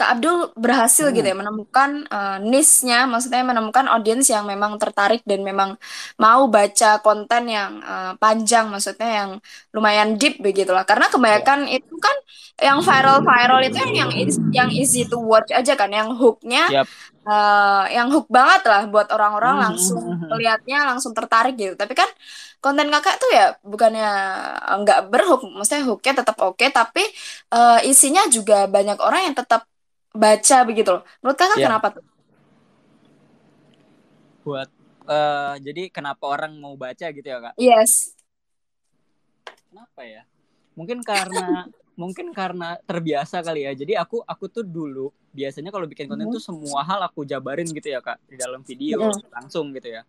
[0.00, 1.14] Kak Abdul berhasil hmm.
[1.20, 5.76] gitu ya menemukan uh, niche-nya, maksudnya menemukan audiens yang memang tertarik dan memang
[6.16, 9.30] mau baca konten yang uh, panjang, maksudnya yang
[9.76, 10.88] lumayan deep begitulah.
[10.88, 11.76] Karena kebanyakan yeah.
[11.76, 12.16] itu kan
[12.64, 14.10] yang viral-viral itu yang yang
[14.56, 16.88] yang easy to watch aja kan, yang hooknya, yep.
[17.28, 19.64] uh, yang hook banget lah buat orang-orang hmm.
[19.68, 21.76] langsung melihatnya langsung tertarik gitu.
[21.76, 22.08] Tapi kan
[22.60, 24.08] konten kakak tuh ya bukannya
[24.84, 27.04] nggak berhook, maksudnya hooknya tetap oke, okay, tapi
[27.52, 29.69] uh, isinya juga banyak orang yang tetap
[30.10, 31.02] baca begitu loh.
[31.22, 31.66] Menurut kakak yeah.
[31.70, 32.04] kenapa tuh?
[34.42, 34.68] Buat
[35.06, 37.54] uh, jadi kenapa orang mau baca gitu ya kak?
[37.58, 38.14] Yes.
[39.70, 40.22] Kenapa ya?
[40.74, 41.66] Mungkin karena
[42.00, 43.72] mungkin karena terbiasa kali ya.
[43.76, 46.34] Jadi aku aku tuh dulu biasanya kalau bikin konten mm.
[46.34, 49.30] tuh semua hal aku jabarin gitu ya kak di dalam video mm.
[49.30, 50.02] langsung gitu ya.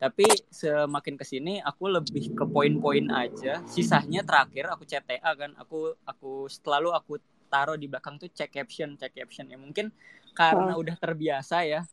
[0.00, 3.62] Tapi semakin ke sini aku lebih ke poin-poin aja.
[3.64, 5.56] Sisanya terakhir aku CTA kan.
[5.60, 7.16] Aku aku selalu aku
[7.54, 9.94] taruh di belakang tuh cek caption cek caption ya mungkin
[10.34, 10.82] karena oh.
[10.82, 11.86] udah terbiasa ya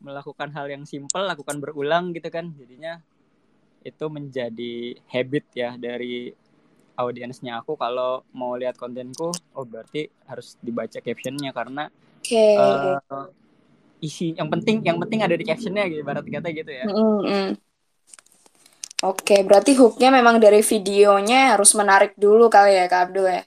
[0.00, 3.04] melakukan hal yang simple lakukan berulang gitu kan jadinya
[3.84, 6.32] itu menjadi habit ya dari
[6.96, 11.92] audiensnya aku kalau mau lihat kontenku oh berarti harus dibaca captionnya karena
[12.24, 12.56] okay.
[12.56, 13.28] uh, eh,
[14.00, 17.48] isi yang penting yang penting ada di captionnya gitu barat kata gitu ya mm -hmm.
[19.00, 23.40] Oke, okay, berarti hooknya memang dari videonya harus menarik dulu kali ya Kak Abdul ya?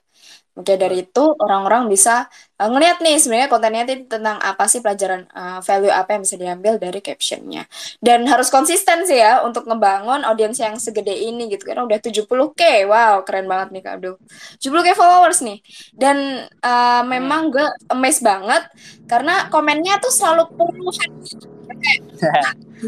[0.54, 2.30] Oke, dari itu orang-orang bisa
[2.62, 6.38] uh, ngelihat nih sebenarnya kontennya itu tentang apa sih pelajaran uh, value apa yang bisa
[6.38, 7.66] diambil dari captionnya.
[7.98, 12.86] Dan harus konsisten sih ya untuk ngebangun audiens yang segede ini gitu karena udah 70k.
[12.86, 14.16] Wow, keren banget nih Kak Abdul.
[14.62, 15.58] 70k followers nih.
[15.90, 18.62] Dan uh, memang gue amazed banget
[19.10, 21.10] karena komennya tuh selalu puluhan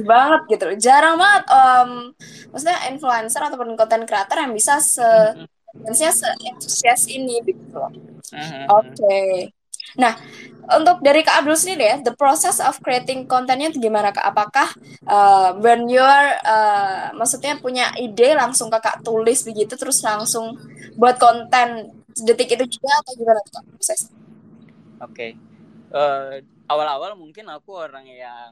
[0.05, 0.65] banget gitu.
[0.85, 2.13] Jarang banget um,
[2.53, 5.01] maksudnya influencer ataupun konten creator yang bisa se
[5.83, 7.91] maksudnya se-antusias ini gitu loh.
[8.31, 8.63] Mhm.
[8.71, 8.93] Oke.
[8.95, 9.31] Okay.
[9.95, 10.17] Nah,
[10.75, 14.25] untuk dari Kak Abdul sendiri ya, the process of creating kontennya itu gimana Kak?
[14.27, 14.69] Apakah
[15.07, 20.57] uh, when you're uh, maksudnya punya ide langsung Kakak tulis begitu terus langsung
[20.99, 24.09] buat konten detik itu juga atau gimana Kak proses?
[24.99, 25.13] Oke.
[25.13, 25.31] Okay.
[25.95, 28.51] Uh, awal-awal mungkin aku orang yang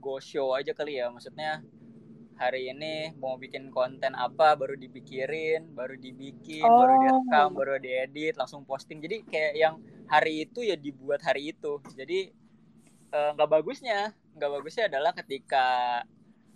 [0.00, 1.62] go show aja kali ya, maksudnya
[2.36, 6.84] hari ini mau bikin konten apa baru dipikirin baru dibikin Oh.
[6.84, 9.00] baru direkam baru diedit langsung posting.
[9.00, 9.74] Jadi kayak yang
[10.06, 11.80] hari itu ya dibuat hari itu.
[11.96, 12.28] Jadi
[13.10, 14.12] eh, nggak bagusnya.
[14.36, 15.66] Nggak bagusnya adalah ketika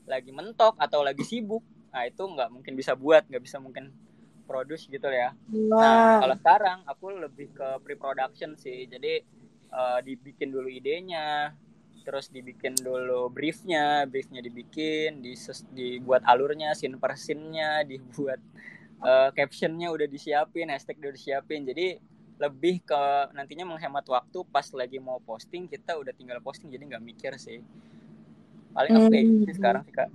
[0.04, 1.64] lagi mentok atau lagi sibuk.
[1.90, 3.88] Nah itu nggak mungkin bisa buat nggak bisa mungkin
[4.44, 5.32] produce gitu ya.
[5.72, 6.18] Nah Wah.
[6.20, 8.84] kalau sekarang aku lebih ke pre-production sih.
[8.84, 9.24] Jadi
[9.72, 11.56] eh, dibikin dulu idenya
[12.10, 18.42] terus dibikin dulu briefnya briefnya dibikin dises- dibuat alurnya scene per scene-nya dibuat
[18.98, 21.62] eh, captionnya udah disiapin hashtag udah disiapin.
[21.62, 22.02] Jadi
[22.42, 27.04] lebih ke nantinya menghemat waktu pas lagi mau posting kita udah tinggal posting jadi nggak
[27.06, 27.62] mikir sih.
[28.74, 29.56] Paling aku kayak gitu Hmm.
[29.62, 30.10] sekarang sih kak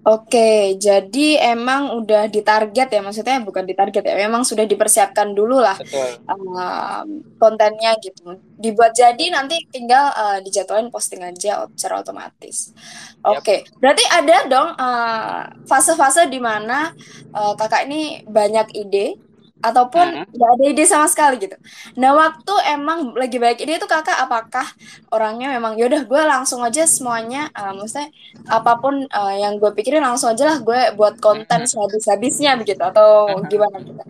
[0.00, 5.76] Oke, jadi emang udah ditarget ya, maksudnya bukan ditarget ya, memang sudah dipersiapkan dulu lah
[5.76, 8.32] betul um, kontennya gitu.
[8.56, 12.72] Dibuat jadi nanti tinggal uh, dijadwalin posting aja secara otomatis.
[13.20, 13.44] Yap.
[13.44, 16.96] Oke, berarti ada dong uh, fase-fase di mana
[17.36, 19.29] uh, kakak ini banyak ide
[19.60, 21.56] ataupun nggak ada ide sama sekali gitu.
[22.00, 24.64] Nah, waktu emang lagi banyak ide itu kakak apakah
[25.12, 28.08] orangnya memang yaudah gue langsung aja semuanya, uh, maksudnya
[28.48, 33.36] apa pun uh, yang gue pikirin langsung aja lah gue buat konten sehabis-habisnya begitu atau
[33.36, 33.48] Mhm.
[33.48, 34.02] gimana gitu?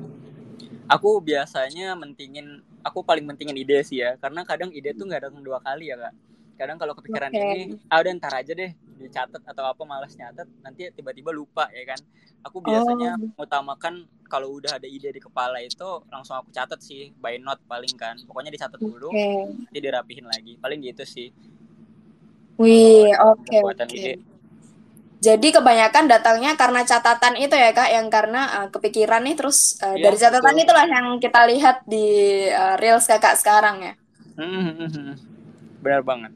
[0.91, 5.39] aku biasanya mentingin aku paling mentingin ide sih ya karena kadang ide tuh nggak datang
[5.39, 6.15] dua kali ya kak
[6.59, 7.39] kadang kalau kepikiran Oke.
[7.39, 11.85] ini ah udah ntar aja deh dicatat atau apa malas nyatet nanti tiba-tiba lupa ya
[11.89, 12.01] kan
[12.41, 13.45] aku biasanya Oh.
[13.45, 17.91] utamakan kalau udah ada ide di kepala itu langsung aku catat sih by note paling
[17.97, 19.49] kan pokoknya dicatat dulu Oke.
[19.67, 21.29] nanti dirapihin lagi paling gitu sih
[22.61, 23.89] Wih, oke oke.
[23.97, 24.21] ide
[25.21, 29.93] Jadi kebanyakan datangnya karena catatan itu ya Kak, yang karena uh, kepikiran nih terus uh,
[29.93, 30.65] Iya, dari catatan betul.
[30.65, 32.05] itulah yang kita lihat di
[32.49, 33.95] uh, reels Kakak sekarang ya.
[34.41, 35.13] Hmm,
[35.85, 36.33] benar banget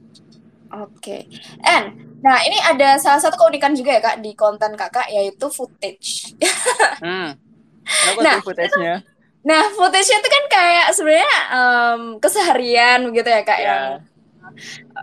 [0.68, 1.24] Oke.
[1.64, 6.32] And nah ini ada salah satu keunikan juga ya Kak di konten Kakak yaitu footage.
[7.04, 7.36] hmm.
[7.84, 8.94] kenapa Nah, tuh footage-nya
[9.44, 13.84] Nah, footage-nya itu kan kayak sebenarnya um, keseharian begitu ya Kak ya yang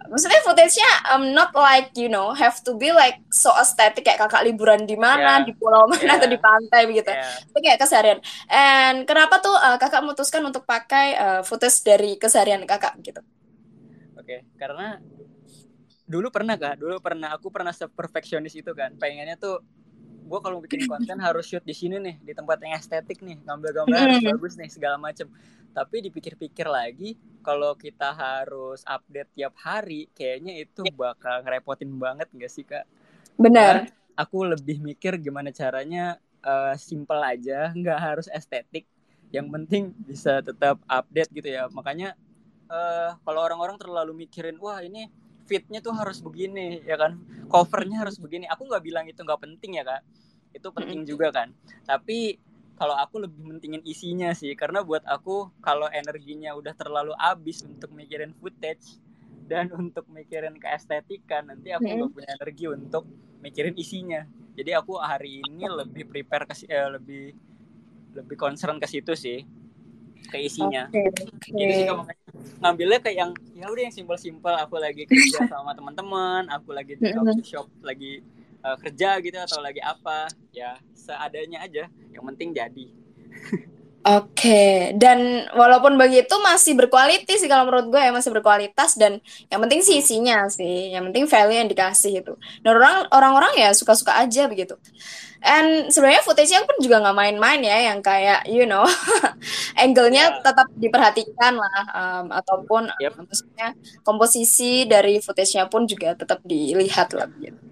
[0.07, 4.45] maksudnya footage-nya um, not like you know have to be like so aesthetic kayak kakak
[4.47, 5.45] liburan di mana Ya.
[5.45, 6.13] di pulau mana Ya.
[6.17, 10.63] atau di pantai begitu ya itu kayak keseharian and kenapa tuh uh, kakak memutuskan untuk
[10.63, 13.21] pakai uh, footage dari keseharian kakak gitu
[14.15, 15.01] Oke, karena
[16.13, 19.55] dulu pernah kak, dulu pernah aku pernah seperfeksionis itu kan, pengennya tuh
[20.29, 23.71] gue kalau bikin konten harus shoot di sini nih, di tempat yang estetik nih, ngambil
[23.83, 24.27] gambar harus Mm.
[24.27, 25.27] bagus nih segala macem.
[25.75, 32.51] Tapi dipikir-pikir lagi, kalau kita harus update tiap hari, kayaknya itu bakal ngerepotin banget gak
[32.51, 32.85] sih kak?
[33.39, 33.87] benar
[34.19, 38.85] Aku lebih mikir gimana caranya eh, simple aja, nggak harus estetik.
[39.31, 41.63] Yang penting bisa tetap update gitu ya.
[41.71, 42.13] Makanya
[42.71, 45.07] eh kalau orang-orang terlalu mikirin wah ini
[45.45, 47.17] fitnya tuh harus begini ya kan?
[47.47, 48.47] Covernya harus begini.
[48.47, 50.01] Aku nggak bilang itu nggak penting ya kak.
[50.55, 51.53] Itu penting juga kan.
[51.85, 52.37] Tapi
[52.81, 57.93] kalau aku lebih mentingin isinya sih karena buat aku kalau energinya udah terlalu habis untuk
[57.93, 58.97] mikirin footage
[59.45, 63.05] dan untuk mikirin keestetikan nanti aku nggak punya energi untuk
[63.45, 64.25] mikirin isinya.
[64.57, 67.25] Jadi aku hari ini lebih prepare ke eh, lebih
[68.11, 69.45] lebih concern ke situ sih
[70.31, 70.87] ke isinya.
[70.87, 71.11] Oke
[71.51, 71.85] gitu sih
[72.61, 77.11] ngambilnya kayak yang ya udah yang simpel-simpel aku lagi kerja sama teman-teman aku lagi di
[77.11, 78.21] coffee shop lagi
[78.63, 82.87] uh, kerja gitu atau lagi apa ya seadanya aja yang penting jadi
[84.01, 89.61] Oke, dan walaupun begitu masih berkualitas sih kalau menurut gue ya masih berkualitas dan yang
[89.61, 92.33] penting sih isinya sih, yang penting value yang dikasih itu.
[92.65, 94.73] Dan orang orang-orang ya suka-suka aja begitu.
[95.45, 98.89] And sebenarnya footage-nya pun juga nggak main-main ya, yang kayak you know
[99.81, 100.41] angle-nya Ya.
[100.49, 107.29] tetap diperhatikan lah, um, ataupun uh, maksudnya komposisi dari footage-nya pun juga tetap dilihat lah
[107.37, 107.70] gitu.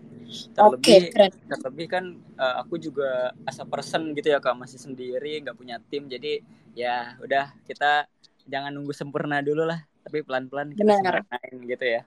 [0.53, 1.31] Terlebih Oke, keren.
[1.49, 2.05] terlebih kan
[2.37, 6.41] uh, aku juga as a person gitu ya kak masih sendiri nggak punya tim jadi
[6.77, 8.05] ya udah kita
[8.45, 11.25] jangan nunggu sempurna dulu lah tapi pelan-pelan kita Benar.
[11.25, 12.03] sempurnain gitu ya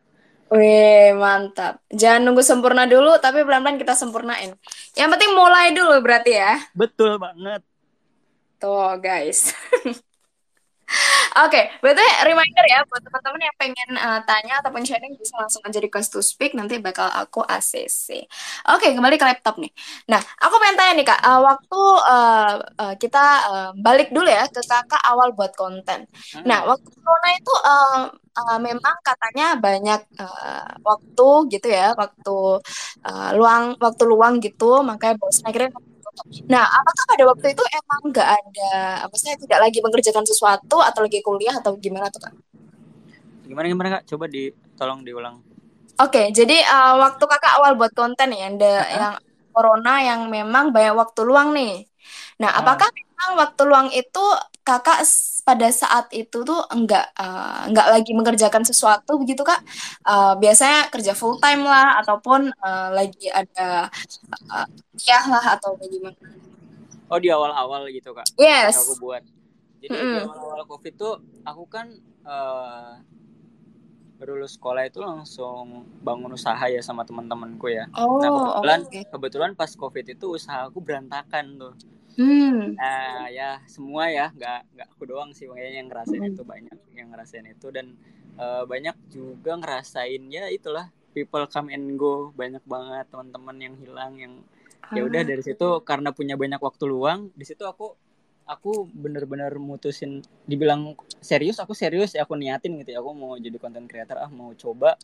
[0.53, 1.81] Wih, mantap.
[1.89, 4.53] Jangan nunggu sempurna dulu, tapi pelan-pelan kita sempurnain.
[4.93, 6.61] Yang penting mulai dulu berarti ya.
[6.77, 7.65] betul banget
[8.61, 9.57] Tuh, guys.
[11.33, 15.81] Oke, berarti reminder ya buat teman-teman yang pengen uh, tanya ataupun sharing bisa langsung aja
[15.81, 18.29] request to speak nanti bakal aku ACC.
[18.69, 19.73] Oke, kembali ke laptop nih.
[20.13, 24.45] Nah, aku pengen tanya nih Kak, uh, waktu uh, uh, kita uh, balik dulu ya
[24.53, 26.05] ke Kakak awal buat konten.
[26.37, 26.45] Hmm.
[26.45, 32.37] Nah, waktu corona itu uh, uh, memang katanya banyak uh, waktu gitu ya, waktu
[33.09, 35.73] uh, luang waktu luang gitu, makanya bosan akhirnya
[36.49, 38.71] Nah, apakah pada waktu itu emang nggak ada,
[39.09, 42.35] apa sih, tidak lagi mengerjakan sesuatu atau lagi kuliah atau gimana tuh kak?
[43.43, 44.49] gimana gimana kak coba di
[44.79, 45.37] tolong diulang
[46.01, 49.15] Oke, jadi uh, waktu kakak awal buat konten ya, yang, de, yang
[49.53, 51.85] corona yang memang banyak waktu luang nih.
[52.41, 52.65] Nah, Ah.
[52.65, 54.25] apakah memang waktu luang itu
[54.63, 55.03] kakak
[55.43, 59.59] pada saat itu tuh enggak uh, enggak lagi mengerjakan sesuatu begitu kak?
[60.07, 63.91] Uh, biasanya kerja full time lah ataupun uh, lagi ada
[64.51, 66.17] uh, kuliah lah atau bagaimana?
[67.13, 68.73] oh di awal-awal gitu kak Yes.
[68.73, 69.21] aku buat
[69.85, 70.15] jadi Mm-mm.
[70.17, 71.93] di awal-awal covid tuh aku kan
[72.25, 72.97] uh,
[74.17, 79.01] baru lulus sekolah itu langsung bangun usaha ya sama teman-temanku ya Oh, nah kebetulan oke.
[79.13, 81.75] kebetulan pas covid itu usaha aku berantakan tuh
[82.13, 82.77] Hmm.
[82.77, 86.33] nah ya semua ya nggak nggak aku doang sih makanya yang ngerasain Hmm.
[86.33, 87.87] itu banyak yang ngerasain itu dan
[88.37, 94.13] uh, banyak juga ngerasain ya itulah people come and go banyak banget teman-teman yang hilang
[94.17, 94.33] yang
[94.91, 95.29] ya udah Ah.
[95.29, 97.97] dari situ karena punya banyak waktu luang di situ aku
[98.45, 103.57] aku bener-bener mutusin dibilang serius aku serius ya aku niatin gitu ya aku mau jadi
[103.57, 104.99] content creator ah mau coba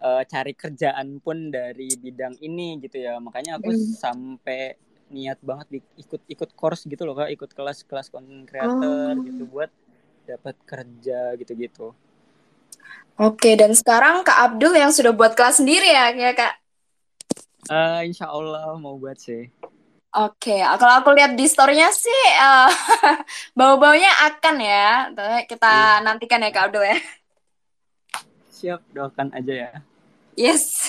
[0.00, 3.92] uh, cari kerjaan pun dari bidang ini gitu ya makanya aku Hmm.
[3.92, 4.78] sampai
[5.12, 9.22] niat banget di, ikut ikut course gitu loh kak ikut kelas-kelas content creator Oh.
[9.22, 9.68] gitu buat
[10.24, 11.92] dapat kerja gitu-gitu
[13.14, 16.52] Oke, dan sekarang Kak Abdul yang sudah buat kelas sendiri ya, ya Kak?
[17.68, 19.52] uh, insya Allah mau buat sih
[20.12, 22.68] Oke, kalau aku lihat di story-nya sih eh,
[23.58, 24.88] bau-baunya akan ya.
[25.48, 26.04] Kita Iya.
[26.04, 26.96] nantikan ya Kak Abdul ya.
[28.50, 29.72] siap doakan aja ya
[30.32, 30.81] Yes.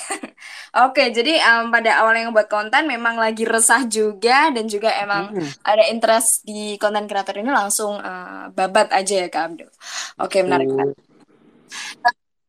[0.73, 5.53] Oke, jadi em, pada awalnya ngebuat konten memang lagi resah juga dan juga emang Hmm,
[5.61, 9.69] ada interest di konten kreator ini langsung eh, babat aja ya Kak Abdul.
[10.17, 10.69] Oke, menarik.
[10.73, 10.93] menarik.
[10.93, 10.95] betul.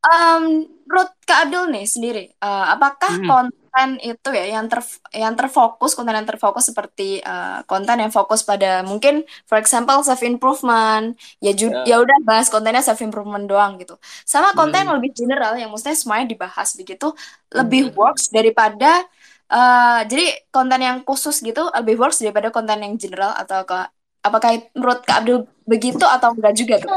[0.05, 3.25] Um, menurut Kak Abdul nih sendiri, eh, apakah Hmm.
[3.25, 3.57] konten
[4.01, 4.81] itu ya yang ter
[5.15, 9.15] yang terfokus, konten yang terfokus seperti eh, konten yang fokus pada mungkin,
[9.49, 11.83] for example self improvement, ya ju- Ya.
[11.83, 13.95] ya udah bahas kontennya self improvement doang gitu.
[14.23, 14.87] Sama konten Hmm.
[14.89, 17.07] yang lebih general yang maksudnya semuanya dibahas begitu
[17.53, 19.05] lebih works daripada
[19.51, 23.77] eh, jadi konten yang khusus gitu lebih works daripada konten yang general atau ke
[24.25, 26.91] apakah menurut Kak Abdul begitu atau enggak juga tuh?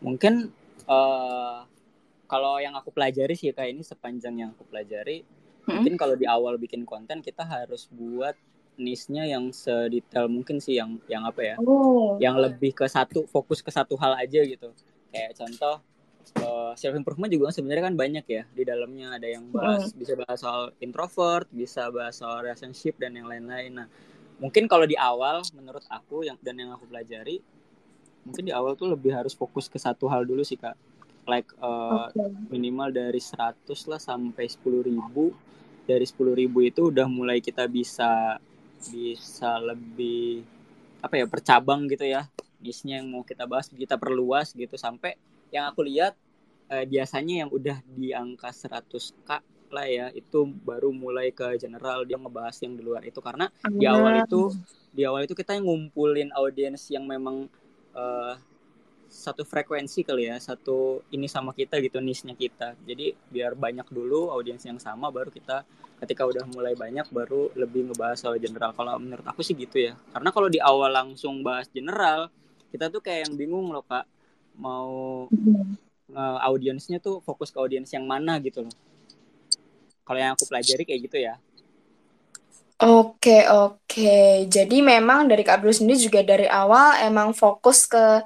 [0.00, 0.52] mungkin
[0.84, 1.63] eh
[2.34, 5.22] kalau yang aku pelajari sih kayak ini sepanjang yang aku pelajari
[5.64, 5.80] Hmm.
[5.80, 8.36] mungkin kalau di awal bikin konten kita harus buat
[8.76, 12.20] niche-nya yang sedetail mungkin sih yang yang apa ya Oh.
[12.20, 14.68] yang lebih ke satu fokus ke satu hal aja gitu.
[15.08, 15.80] Kayak contoh
[16.74, 19.16] self improvement juga sebenarnya kan banyak ya di dalamnya.
[19.16, 23.72] Ada yang bahas bisa bahas soal introvert bisa bahas soal relationship dan yang lain-lain.
[23.72, 23.86] Nah
[24.36, 27.40] mungkin kalau di awal menurut aku yang dan yang aku pelajari
[28.24, 30.76] mungkin di awal tuh lebih harus fokus ke satu hal dulu sih kak
[31.24, 32.20] like uh, Oke.
[32.52, 35.32] minimal dari 100 lah sampai 10.000 ribu.
[35.84, 38.40] Dari 10.000 ribu itu udah mulai kita bisa
[38.84, 40.44] bisa lebih
[41.00, 42.28] apa ya percabang gitu ya.
[42.60, 44.76] Niche-nya yang mau kita bahas kita perluas gitu.
[44.80, 45.16] Sampai
[45.52, 46.16] yang aku lihat
[46.72, 49.30] eh, biasanya yang udah di angka 100k
[49.74, 53.20] lah ya itu baru mulai ke general dia ngebahas yang di luar itu.
[53.20, 54.52] Karena di awal itu
[54.94, 57.48] di awal itu kita ngumpulin audiens yang memang
[57.92, 58.34] eh,
[59.14, 62.74] satu frekuensi kali ya satu ini sama kita gitu niche-nya kita.
[62.82, 65.62] Jadi biar banyak dulu audiens yang sama baru kita
[66.02, 68.74] ketika udah mulai banyak baru lebih ngebahas soal general.
[68.74, 69.94] Kalau menurut aku sih gitu ya.
[70.10, 72.26] Karena kalau di awal langsung bahas general
[72.74, 74.02] kita tuh kayak yang bingung loh kak.
[74.58, 75.26] Mau
[76.10, 78.74] uh, audiensnya tuh fokus ke audiens yang mana gitu loh.
[80.02, 81.38] Kalau yang aku pelajari kayak gitu ya.
[82.84, 84.44] Oke, oke.
[84.50, 88.20] Jadi memang dari Kak Abdul sendiri juga dari awal emang fokus ke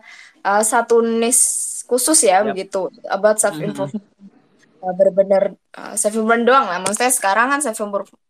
[0.49, 2.53] uh, satu niche khusus ya, Yap.
[2.53, 2.89] begitu.
[3.09, 4.05] About self improvement.
[4.79, 6.81] Uh, bener-bener uh, self improvement doang lah.
[6.81, 7.77] Maksudnya sekarang kan self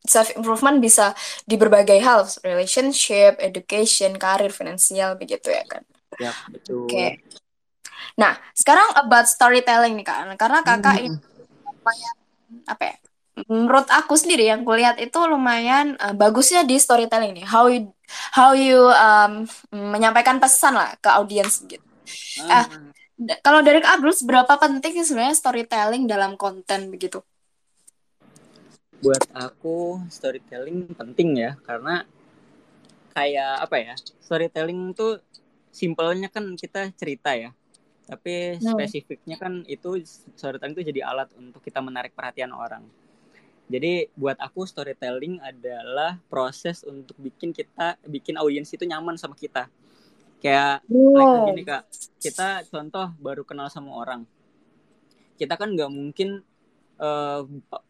[0.03, 1.15] self improvement bisa
[1.47, 5.83] di berbagai hal, relationship, education, karir, finansial begitu ya kan.
[6.19, 7.23] ya betul Oke.
[8.19, 10.35] Nah, sekarang about storytelling nih Kak.
[10.35, 11.15] Karena Kakak ini
[11.63, 12.17] lumayan
[12.67, 12.97] apa ya?
[13.47, 17.47] menurut aku sendiri yang kulihat itu lumayan uh, bagusnya di storytelling nih.
[17.47, 17.95] How you
[18.35, 21.88] how you um, menyampaikan pesan lah ke audiens gitu.
[22.47, 22.67] Ah, uh,
[23.43, 27.23] kalau dari Kak Abdul seberapa penting sih sebenarnya storytelling dalam konten begitu?
[28.99, 32.03] Buat aku storytelling penting ya karena
[33.15, 33.95] kayak apa ya?
[34.19, 35.23] Storytelling tuh
[35.71, 37.55] simpelnya kan kita cerita ya
[38.09, 38.65] tapi hmm.
[38.65, 40.01] spesifiknya kan itu
[40.33, 42.81] storytelling itu jadi alat untuk kita menarik perhatian orang
[43.69, 49.69] jadi buat aku storytelling adalah proses untuk bikin kita bikin audiens itu nyaman sama kita
[50.39, 51.83] kayak like gini kak.
[52.19, 54.23] Kita contoh baru kenal sama orang.
[55.39, 56.43] Kita kan nggak mungkin
[56.99, 57.47] uh,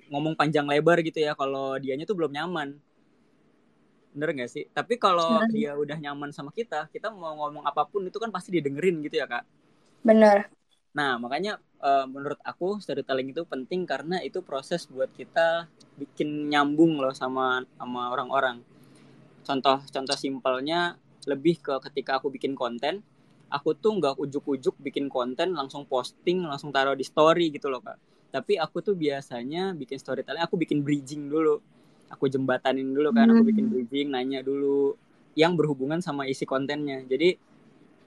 [0.08, 2.76] ngomong panjang lebar gitu ya kalau dianya tuh belum nyaman.
[4.12, 4.64] Bener gak sih?
[4.72, 8.50] Tapi kalau dia udah nyaman sama kita kita mau ngomong apa pun itu kan pasti
[8.56, 9.44] didengerin gitu ya kak.
[10.02, 10.48] Benar.
[10.96, 15.68] Nah, makanya uh, menurut aku storytelling itu penting karena itu proses buat kita
[16.00, 18.64] bikin nyambung loh sama sama orang-orang.
[19.44, 23.04] Contoh contoh simpelnya lebih ke ketika aku bikin konten,
[23.52, 28.00] aku tuh nggak ujuk-ujuk bikin konten langsung posting langsung taruh di story gitu loh kak.
[28.32, 31.60] Tapi aku tuh biasanya bikin storytelling, aku bikin bridging dulu,
[32.08, 33.72] aku jembatanin dulu kan, aku bikin hmm.
[33.72, 34.96] bridging, nanya dulu
[35.36, 37.04] yang berhubungan sama isi kontennya.
[37.08, 37.36] Jadi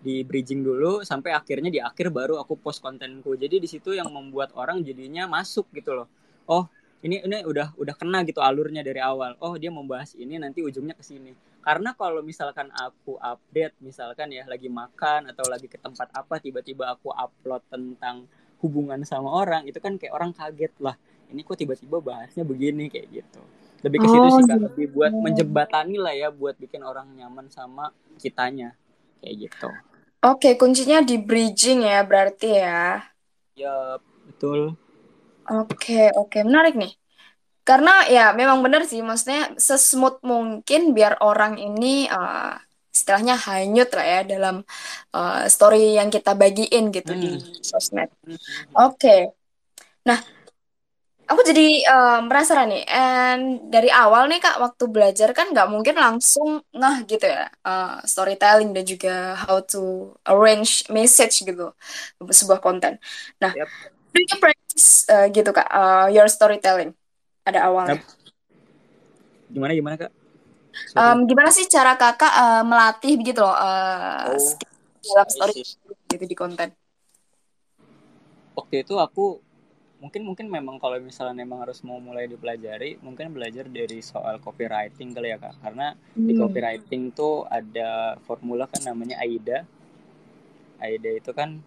[0.02, 4.10] di bridging dulu sampai akhirnya di akhir baru aku post kontenku jadi di situ yang
[4.10, 6.10] membuat orang jadinya masuk gitu loh
[6.50, 6.66] oh
[7.06, 10.98] ini ini udah udah kena gitu alurnya dari awal oh dia membahas ini nanti ujungnya
[10.98, 16.10] ke sini karena kalau misalkan aku update misalkan ya lagi makan atau lagi ke tempat
[16.14, 18.26] apa tiba-tiba aku upload tentang
[18.62, 20.98] hubungan sama orang itu kan kayak orang kaget lah.
[21.30, 23.42] Ini kok tiba-tiba bahasnya begini kayak gitu.
[23.82, 27.50] Lebih ke situ oh, sih kan lebih buat menjembatani lah ya buat bikin orang nyaman
[27.50, 27.90] sama
[28.22, 28.78] kitanya.
[29.22, 29.70] Kayak gitu.
[30.22, 33.02] Oke, kuncinya di bridging ya berarti ya.
[33.58, 33.98] Ya,
[34.30, 34.78] betul.
[35.50, 37.01] Oke, oke, menarik nih.
[37.62, 42.58] Karena ya memang benar sih, maksudnya sesmooth mungkin biar orang ini uh,
[42.92, 44.66] istilahnya hanyut lah ya dalam
[45.16, 47.64] uh, story yang kita bagiin gitu di hmm.
[47.64, 48.10] sosmed.
[48.26, 48.38] Hmm.
[48.90, 49.32] Oke.
[50.04, 50.20] Nah,
[51.32, 55.96] aku jadi uh, merasa nih and dari awal nih kak waktu belajar kan nggak mungkin
[55.96, 61.72] langsung nah gitu ya uh, storytelling dan juga how to arrange message gitu
[62.20, 63.00] sebuah konten
[63.40, 63.72] nah yep.
[64.12, 66.92] do you practice uh, gitu kak uh, your storytelling
[67.46, 68.02] ada awalnya.
[69.52, 70.12] Gimana gimana kak?
[70.96, 74.56] Um, gimana sih cara kakak uh, melatih begitu loh uh, oh,
[75.04, 75.64] dalam story
[76.08, 76.72] gitu di konten?
[78.56, 79.40] Waktu itu aku
[80.02, 85.12] mungkin mungkin memang kalau misalnya memang harus mau mulai dipelajari mungkin belajar dari soal copywriting
[85.12, 85.60] kali ya kak.
[85.60, 86.28] Karena hmm.
[86.28, 89.68] di copywriting tuh ada formula kan namanya AIDA.
[90.82, 91.60] AIDA itu kan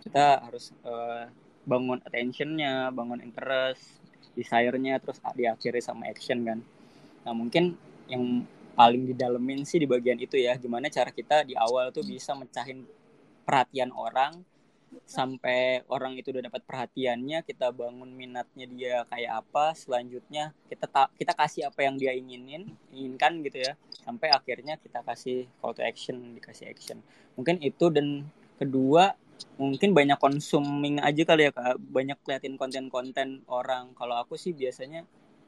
[0.00, 1.28] kita harus uh,
[1.68, 3.99] bangun attentionnya bangun interest
[4.34, 6.58] desire-nya terus diakhiri sama action kan.
[7.26, 7.76] Nah mungkin
[8.10, 12.32] yang paling didalemin sih di bagian itu ya gimana cara kita di awal tuh bisa
[12.32, 12.86] mecahin
[13.44, 14.40] perhatian orang
[15.06, 21.06] sampai orang itu udah dapat perhatiannya kita bangun minatnya dia kayak apa selanjutnya kita ta
[21.14, 25.82] kita kasih apa yang dia inginin inginkan gitu ya sampai akhirnya kita kasih call to
[25.86, 26.98] action dikasih action.
[27.38, 28.26] Mungkin itu dan
[28.58, 29.14] kedua
[29.60, 31.76] mungkin banyak consuming aja kali ya kak.
[31.78, 33.92] Banyak liatin konten-konten orang.
[33.96, 35.04] Kalau aku sih biasanya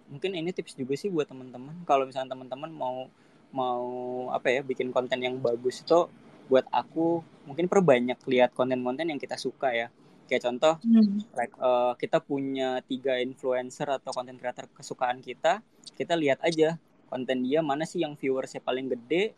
[0.09, 1.85] mungkin ini tips juga sih buat teman-teman.
[1.89, 3.09] Kalau misalnya teman-teman mau
[3.53, 3.85] mau
[4.33, 6.09] apa ya bikin konten yang bagus itu
[6.49, 9.89] buat aku mungkin perbanyak lihat konten-konten yang kita suka ya.
[10.29, 11.37] Kayak contoh hmm.
[11.37, 15.61] like uh, kita punya tiga influencer atau konten creator kesukaan kita
[15.93, 16.81] kita lihat aja
[17.13, 19.37] konten dia mana sih yang viewersnya paling gede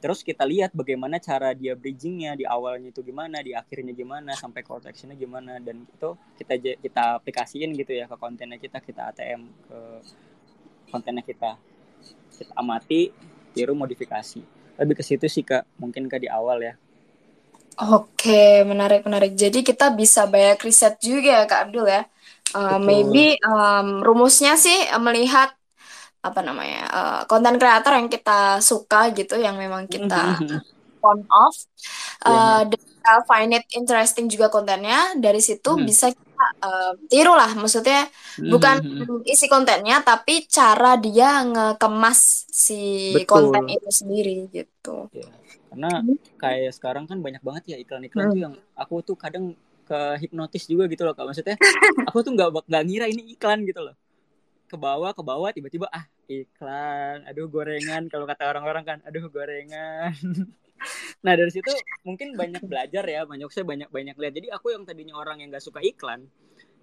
[0.00, 4.60] terus kita lihat bagaimana cara dia bridgingnya di awalnya itu gimana di akhirnya gimana sampai
[4.62, 9.10] call to actionnya gimana dan itu kita kita aplikasiin gitu ya ke kontennya kita kita
[9.10, 9.78] ATM ke
[10.92, 11.56] kontennya kita
[12.36, 13.10] kita amati
[13.56, 14.40] tiru modifikasi
[14.76, 16.76] lebih ke situ sih kak mungkin kak di awal ya
[17.76, 19.36] Oke, menarik menarik.
[19.36, 22.08] Jadi kita bisa banyak riset juga ya Kak Abdul ya.
[22.56, 25.52] Uh, maybe um, rumusnya sih melihat
[26.26, 30.38] apa namanya uh, konten kreator yang kita suka gitu, yang memang kita
[31.06, 31.56] on off.
[32.26, 32.74] Uh, yeah.
[32.74, 35.14] kita find it interesting juga kontennya.
[35.14, 35.86] Dari situ hmm.
[35.86, 36.10] bisa
[36.62, 38.06] uh, tiru lah maksudnya
[38.38, 38.76] hmm, bukan
[39.26, 43.26] isi kontennya tapi cara dia ngekemas si Betul.
[43.26, 45.28] konten itu sendiri gitu ya.
[45.72, 46.16] karena hmm.
[46.40, 48.32] kayak sekarang kan banyak banget ya iklan-iklan hmm.
[48.32, 51.56] tuh yang aku tuh kadang ke hipnotis juga gitu loh kak maksudnya
[52.10, 53.94] aku tuh nggak nggak ngira ini iklan gitu loh
[54.66, 57.24] ke bawah ke bawah tiba-tiba ah iklan.
[57.28, 58.06] Aduh gorengan.
[58.12, 60.12] Kalau kata orang-orang kan aduh gorengan.
[61.24, 61.72] Nah dari situ
[62.04, 63.24] mungkin banyak belajar ya.
[63.24, 64.32] Banyak saya banyak banyak lihat.
[64.36, 66.28] Jadi aku yang tadinya orang yang nggak suka iklan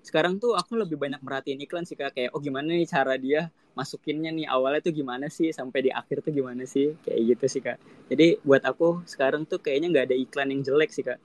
[0.04, 2.12] sekarang tuh aku lebih banyak merhatiin iklan sih kak.
[2.12, 4.52] Kayak oh gimana nih cara dia masukinnya nih?
[4.52, 5.50] Awalnya tuh gimana sih?
[5.56, 6.92] Sampai di akhir tuh gimana sih?
[7.08, 7.80] Kayak gitu sih kak.
[8.12, 11.24] Jadi buat aku sekarang tuh kayaknya nggak ada iklan yang jelek sih kak.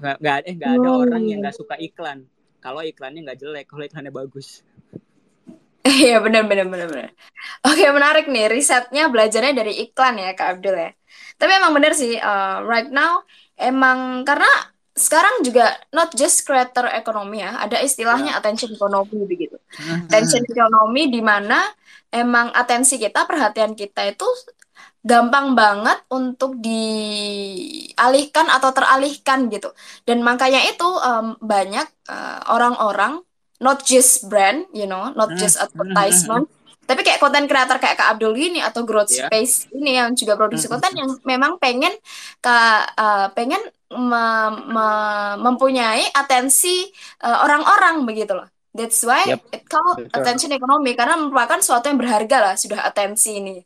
[0.00, 1.04] Nggak eh nggak ada Oh.
[1.04, 2.24] orang yang nggak suka iklan.
[2.64, 4.64] Kalau iklannya nggak jelek kalau iklannya bagus
[5.82, 7.10] Iya benar benar benar benar.
[7.66, 10.90] Oke menarik nih risetnya belajarnya dari iklan ya Kak Abdul ya.
[11.38, 13.26] Tapi emang benar sih uh, right now
[13.58, 14.46] emang karena
[14.92, 19.56] sekarang juga not just creator ekonomi ya, ada istilahnya attention economy begitu.
[20.06, 21.64] Attention economy di mana
[22.12, 24.28] emang atensi kita, perhatian kita itu
[25.00, 29.72] gampang banget untuk dialihkan atau teralihkan gitu.
[30.04, 33.24] Dan makanya itu um, banyak uh, orang-orang
[33.62, 36.50] not just brand, you know, not just advertisement,
[36.82, 39.30] tapi kayak konten kreator kayak Kak Abdul ini atau Growth Iya.
[39.30, 41.94] Space ini yang juga produksi konten yang memang pengen
[42.42, 43.62] ka, uh, pengen
[43.94, 46.90] me- me- mempunyai atensi
[47.22, 48.50] uh, orang-orang begitu loh.
[48.72, 49.40] That's why Yep.
[49.52, 50.16] it called Betul.
[50.16, 53.60] attention economy karena merupakan sesuatu yang berharga lah sudah atensi ini.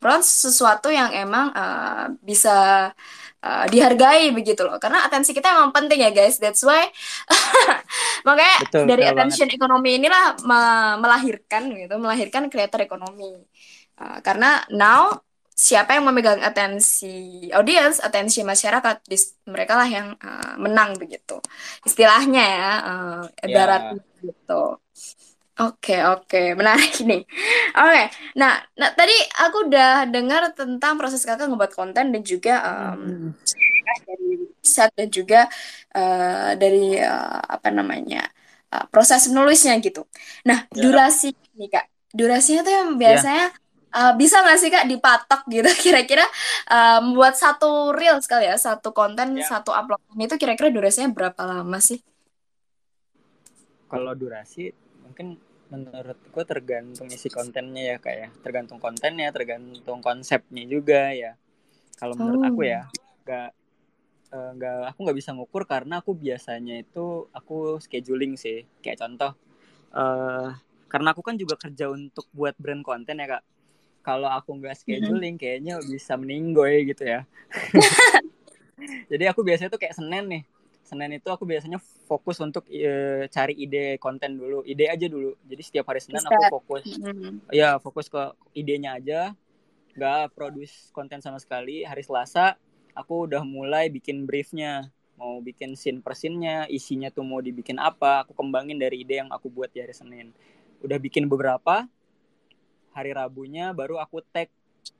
[0.00, 2.90] Merupakan sesuatu yang emang uh, bisa
[3.46, 4.76] uh, dihargai begitu loh.
[4.82, 6.36] Karena atensi kita emang penting ya guys.
[6.42, 6.82] That's why
[8.26, 13.24] makanya Betul, dari betul attention economy inilah me- melahirkan gitu, melahirkan creator ekonomi.
[14.00, 15.02] Uh, karena now
[15.56, 17.06] siapa yang memegang atensi
[17.56, 21.40] audiens, atensi masyarakat, dis- mereka lah yang uh, menang begitu.
[21.88, 24.54] Istilahnya ya, uh, ibaratnya gitu.
[25.56, 27.24] Oke, oke, menarik nih.
[27.80, 28.02] Oke,
[28.36, 32.52] nah, nah tadi aku udah dengar tentang proses kakak ngebuat konten dan juga
[32.92, 33.32] um,
[34.06, 35.48] dari set dan juga
[35.96, 38.28] uh, dari uh, apa namanya
[38.72, 40.04] uh, proses menulisnya gitu.
[40.44, 40.92] Nah, Ya.
[40.92, 43.44] durasi nih kak, durasinya tuh yang biasanya
[43.96, 45.70] uh, bisa nggak sih kak dipatok gitu?
[45.88, 46.24] Kira-kira
[46.68, 49.48] uh, membuat satu reel sekali ya, satu konten, Ya.
[49.48, 51.96] satu uploadan itu kira-kira durasinya berapa lama sih?
[53.86, 55.38] kalau durasi mungkin
[55.72, 61.32] menurutku tergantung isi kontennya ya kayak tergantung kontennya tergantung konsepnya juga ya.
[61.98, 62.48] Kalau menurut Oh.
[62.50, 62.86] aku ya
[63.26, 63.50] nggak
[64.34, 68.62] eh, nggak aku nggak bisa ngukur karena aku biasanya itu aku scheduling sih.
[68.84, 69.32] Kayak contoh
[69.96, 70.50] eh
[70.92, 73.44] karena aku kan juga kerja untuk buat brand konten ya kak.
[74.06, 77.26] Kalau aku nggak scheduling kayaknya bisa meninggoy gitu ya.
[79.10, 80.42] Jadi aku biasanya tuh kayak senin nih
[80.86, 85.34] senin itu aku biasanya fokus untuk eh, cari ide konten dulu ide aja dulu.
[85.42, 86.86] Jadi setiap hari senin aku fokus.
[87.02, 87.42] Hmm.
[87.50, 88.22] ya fokus ke
[88.54, 89.20] idenya aja.
[89.98, 91.82] Nggak produce konten sama sekali.
[91.82, 92.54] Hari selasa
[92.94, 94.94] aku udah mulai bikin briefnya.
[95.16, 98.22] Mau bikin scene per scene-nya isinya tuh mau dibikin apa.
[98.22, 100.30] Aku kembangin dari ide yang aku buat di hari senin.
[100.84, 101.88] Udah bikin beberapa
[102.94, 104.52] hari rabunya baru aku tag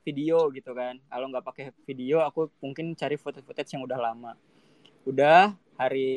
[0.03, 0.99] video gitu kan.
[1.07, 4.35] Kalau nggak pakai video aku mungkin cari footage-footage yang udah lama
[5.07, 6.11] udah hari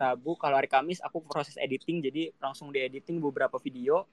[0.00, 4.08] Rabu kalau hari Kamis aku proses editing jadi langsung di editing beberapa video.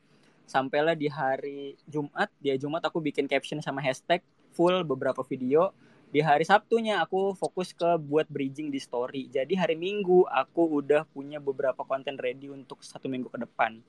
[0.47, 4.19] Sampailah di hari Jumat di hari Jumat aku bikin caption sama hashtag
[4.51, 5.71] full beberapa video.
[6.07, 9.28] Di hari Sabtunya aku fokus ke buat bridging di story.
[9.28, 13.84] Jadi hari Minggu aku udah punya beberapa konten ready untuk satu minggu ke depan.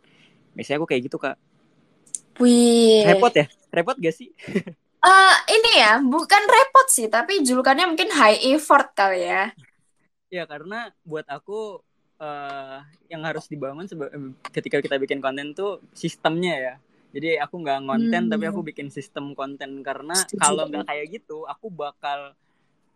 [0.51, 1.39] Biasanya aku kayak gitu kak.
[2.43, 3.07] Wih.
[3.07, 3.47] repot ya?
[3.71, 4.31] Repot gak sih?
[4.99, 9.55] Eh, ini ya, bukan repot sih, tapi julukannya mungkin high effort kali ya.
[10.29, 11.81] Ya karena buat aku
[12.19, 13.87] eh, yang harus dibangun
[14.51, 16.75] ketika kita bikin konten tuh sistemnya ya.
[17.09, 18.33] Jadi aku nggak ngonten Hmm.
[18.35, 19.81] tapi aku bikin sistem konten.
[19.81, 22.35] Karena kalau nggak kayak gitu aku bakal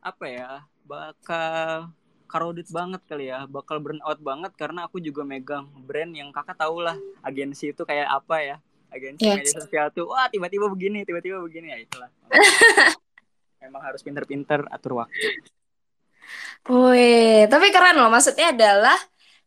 [0.02, 0.50] apa ya
[0.82, 1.88] bakal
[2.26, 3.46] crowded banget kali ya.
[3.46, 7.86] Bakal burn out banget karena aku juga megang brand yang kakak tahu lah agensi itu
[7.86, 8.56] kayak apa ya.
[8.92, 9.38] Agensi Yes.
[9.40, 11.72] media sosial tuh wah tiba-tiba begini tiba-tiba begini.
[11.72, 12.10] Ya itulah.
[13.62, 15.30] Memang harus pinter-pinter atur waktu
[16.68, 18.10] Wih, tapi keren loh.
[18.14, 18.98] Maksudnya adalah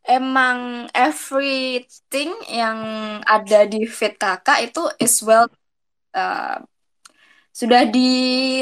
[0.06, 2.78] emang everything yang
[3.26, 5.48] ada di feed kakak itu is well
[6.14, 6.62] uh,
[7.56, 8.60] sudah di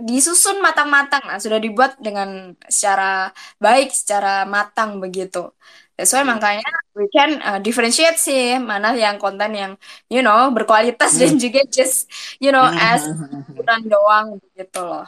[0.00, 3.28] disusun matang-matang lah, sudah dibuat dengan secara
[3.60, 5.52] baik, secara matang begitu.
[5.94, 6.66] That's why makanya
[6.98, 9.72] we can uh, differentiate sih mana yang konten yang
[10.10, 12.10] you know berkualitas dan juga just
[12.42, 13.06] you know as
[13.54, 14.26] hiburan doang
[14.58, 15.06] gitu loh.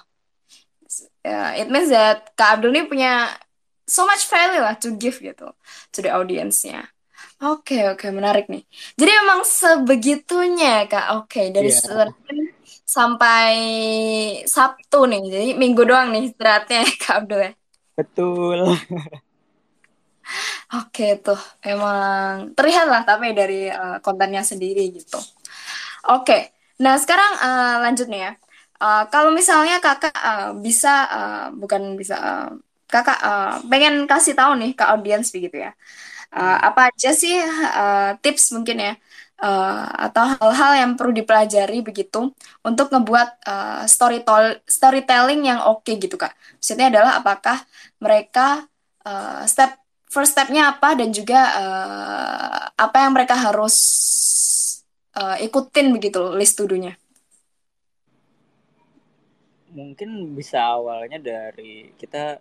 [1.26, 3.34] Ya, it means that Kak Abdul ini punya
[3.86, 5.50] so much value lah to give gitu
[5.92, 6.86] to the audience-nya.
[7.42, 8.62] Oke, oke, menarik nih.
[8.96, 11.04] Jadi emang sebegitunya, Kak.
[11.20, 11.80] Oke, dari Iya.
[11.80, 12.48] Senin
[12.96, 13.52] sampai
[14.48, 15.20] Sabtu nih.
[15.32, 17.50] Jadi minggu doang nih istirahatnya, Kak Abdul ya.
[17.96, 18.60] betul
[20.74, 25.18] Oke, tuh emang terlihat lah tapi dari uh, kontennya sendiri gitu.
[26.10, 28.32] Oke, nah sekarang uh, lanjut nih ya.
[28.76, 32.48] Uh, kalau misalnya kakak uh, bisa, uh, bukan bisa, uh,
[32.86, 35.72] kakak uh, pengen kasih tahu nih ke audiens begitu ya.
[36.34, 37.34] uh, apa aja sih
[37.82, 38.92] uh, tips mungkin ya
[39.42, 42.32] uh, atau hal-hal yang perlu dipelajari begitu
[42.64, 46.32] untuk ngebuat uh, storytelling storytelling yang oke okay gitu kak.
[46.60, 47.58] Maksudnya adalah apakah
[48.02, 48.66] mereka
[49.06, 49.76] uh, step
[50.10, 53.76] first stepnya apa dan juga uh, apa yang mereka harus
[55.16, 56.96] uh, ikutin begitu list tudunya.
[59.76, 62.40] Mungkin bisa awalnya dari kita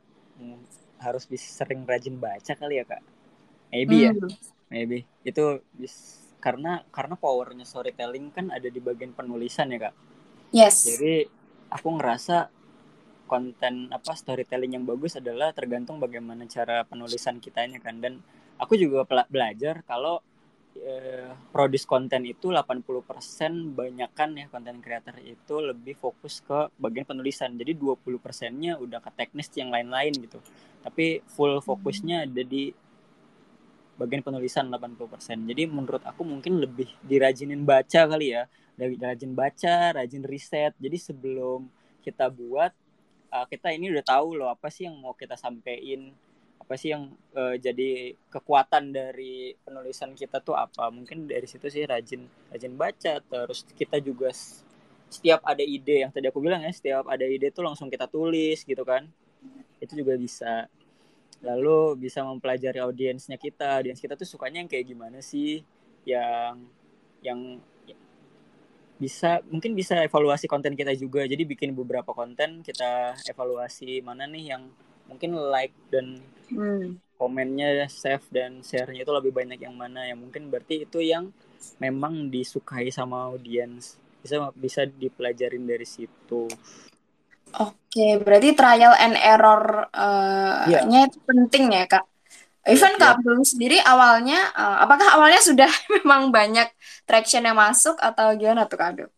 [1.04, 3.04] harus bisa sering rajin baca kali ya kak.
[3.76, 4.12] Maybe ya?
[4.16, 4.32] hmm.
[4.32, 4.38] ya,
[4.72, 9.96] maybe itu bisa karena karena powernya storytelling kan ada di bagian penulisan ya kak.
[10.54, 10.86] Yes.
[10.86, 11.26] Jadi
[11.74, 12.54] aku ngerasa
[13.26, 18.22] konten apa storytelling yang bagus adalah tergantung bagaimana cara penulisan kitanya kan dan
[18.62, 20.22] aku juga belajar kalau
[20.80, 22.84] eh, produce konten itu 80%
[23.76, 27.56] banyakkan ya konten creator itu lebih fokus ke bagian penulisan.
[27.56, 30.40] Jadi 20 persennya udah ke teknis yang lain-lain gitu.
[30.84, 32.72] Tapi full fokusnya ada di
[33.96, 35.48] bagian penulisan 80%.
[35.48, 38.46] Jadi menurut aku mungkin lebih dirajinin baca kali ya.
[38.76, 40.76] Dari rajin baca, rajin riset.
[40.76, 41.72] Jadi sebelum
[42.04, 42.76] kita buat
[43.32, 46.12] uh, kita ini udah tahu loh apa sih yang mau kita sampaikan
[46.66, 50.90] apa sih yang uh, jadi kekuatan dari penulisan kita tuh apa?
[50.90, 54.34] Mungkin dari situ sih rajin rajin baca terus kita juga
[55.14, 58.66] setiap ada ide yang tadi aku bilang ya setiap ada ide tuh langsung kita tulis
[58.66, 59.06] gitu kan.
[59.78, 60.66] Itu juga bisa.
[61.46, 63.86] Lalu bisa mempelajari audiensnya kita.
[63.86, 65.62] Audiens kita tuh sukanya yang kayak gimana sih?
[66.02, 66.66] Yang
[67.22, 67.40] yang
[68.98, 71.30] bisa mungkin bisa evaluasi konten kita juga.
[71.30, 74.66] Jadi bikin beberapa konten kita evaluasi mana nih yang
[75.10, 77.00] mungkin like dan hmm.
[77.16, 81.32] komennya save dan sharenya itu lebih banyak yang mana yang mungkin berarti itu yang
[81.80, 86.50] memang disukai sama audiens bisa bisa dipelajarin dari situ
[87.54, 91.06] oke berarti trial and error uh, yeah.
[91.06, 92.06] itu penting ya kak
[92.66, 95.70] Even Kak Abdul sendiri awalnya, uh, apakah awalnya sudah
[96.02, 96.66] memang banyak
[97.06, 99.10] traction yang masuk atau gimana tuh Kak Abdul?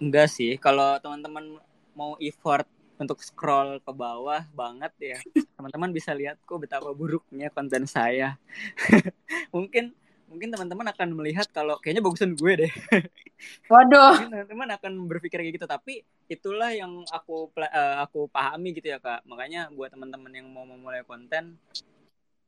[0.00, 1.60] Enggak sih, kalau teman-teman
[1.92, 2.64] mau effort
[2.98, 5.18] untuk scroll ke bawah banget ya,
[5.58, 8.38] teman-teman bisa lihat kok betapa buruknya konten saya.
[9.54, 9.94] mungkin
[10.30, 12.72] mungkin teman-teman akan melihat kalau kayaknya bagusan gue deh.
[13.72, 14.30] Waduh.
[14.30, 19.22] teman-teman akan berpikir kayak gitu, tapi itulah yang aku uh, aku pahami gitu ya kak.
[19.28, 21.58] Makanya buat teman-teman yang mau memulai konten,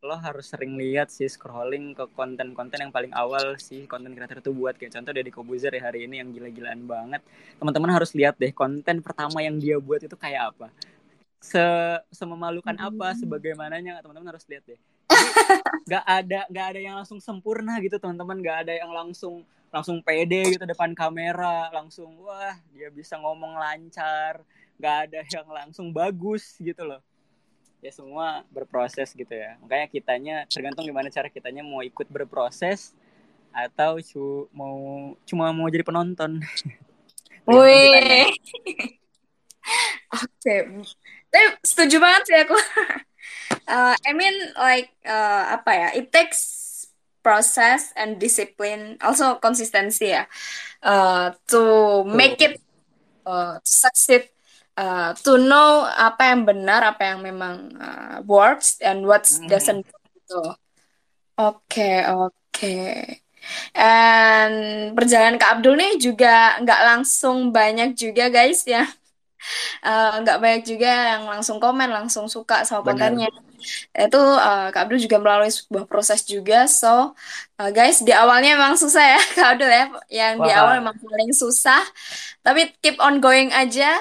[0.07, 4.55] lo harus sering lihat sih scrolling ke konten-konten yang paling awal sih konten kreator itu
[4.55, 4.79] buat.
[4.79, 7.21] Kayak contoh dari Kobuzer ya hari ini yang gila-gilaan banget.
[7.59, 10.71] Teman-teman harus lihat deh konten pertama yang dia buat itu kayak apa.
[11.43, 11.61] Se
[12.15, 13.19] sememalukan apa hmm.
[13.27, 14.81] sebagaimananya teman-teman harus lihat deh.
[15.87, 18.39] Nggak ada nggak ada yang langsung sempurna gitu teman-teman.
[18.43, 19.43] Nggak ada yang langsung
[19.75, 24.47] langsung pede gitu depan kamera langsung wah dia bisa ngomong lancar.
[24.79, 27.03] Nggak ada yang langsung bagus gitu loh
[27.85, 32.97] ya semua berproses gitu ya makanya kitanya tergantung gimana cara kitanya mau ikut berproses
[33.53, 36.41] atau cu mau cuma mau jadi penonton
[37.47, 38.27] Wih.
[40.19, 40.35] Oke.
[40.43, 40.61] Okay.
[41.31, 42.59] Tapi setuju banget sih aku.
[43.71, 45.89] uh, I mean like uh, apa ya?
[45.95, 46.67] It takes
[47.23, 50.31] process and discipline, also consistency ya,
[50.87, 52.63] uh, to make it
[53.27, 54.31] uh, succeed
[54.77, 59.49] uh, to know apa yang benar, apa yang memang uh, works and what mm.
[59.49, 60.43] doesn't gitu.
[61.37, 62.33] Oke, okay, oke.
[62.53, 63.21] Okay.
[63.77, 68.89] And perjalanan ke Abdul nih juga nggak langsung banyak juga guys ya.
[69.85, 73.31] Uh, nggak banyak juga yang langsung komen, langsung suka sama kontennya.
[73.95, 76.67] Itu uh, Kak Abdul juga melalui sebuah proses juga.
[76.67, 77.15] So,
[77.61, 79.87] uh, guys, di awalnya memang susah ya Kak Abdul ya.
[80.11, 80.47] Yang Wah.
[80.47, 81.83] di awal memang paling susah.
[82.43, 83.95] Tapi keep on going aja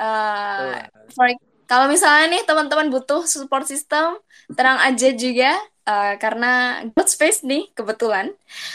[0.00, 0.84] Uh,
[1.14, 1.30] for,
[1.64, 4.20] kalau misalnya nih teman-teman butuh support system,
[4.52, 5.56] tenang aja juga
[5.88, 8.32] uh, karena God Space nih kebetulan.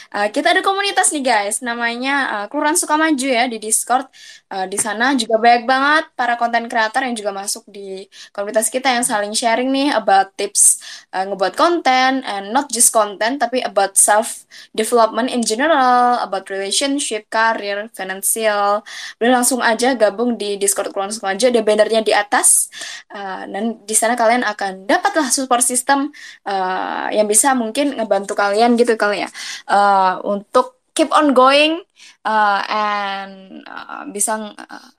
[0.10, 1.62] Uh, kita ada komunitas nih guys.
[1.62, 4.10] Namanya uh, Kelurahan Sukamaju ya di Discord
[4.50, 8.90] uh, di sana juga banyak banget para konten kreator yang juga masuk di komunitas kita
[8.90, 10.82] yang saling sharing nih about tips
[11.14, 17.30] uh, ngebuat konten and not just konten tapi about self development in general about relationship
[17.30, 18.82] career financial.
[19.22, 22.68] Boleh langsung aja gabung di Discord Kelurahan Sukamaju ada bannernya di atas.
[23.10, 26.10] Uh, dan di sana kalian akan dapatlah support system
[26.46, 29.30] uh, yang bisa mungkin ngebantu kalian gitu kali ya.
[29.70, 31.82] Uh, untuk keep on going
[32.26, 34.90] uh, and uh, bisa uh,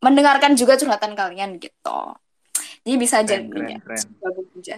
[0.00, 2.00] mendengarkan juga curhatan kalian gitu.
[2.80, 3.76] Jadi bisa aja keren,
[4.56, 4.76] aja.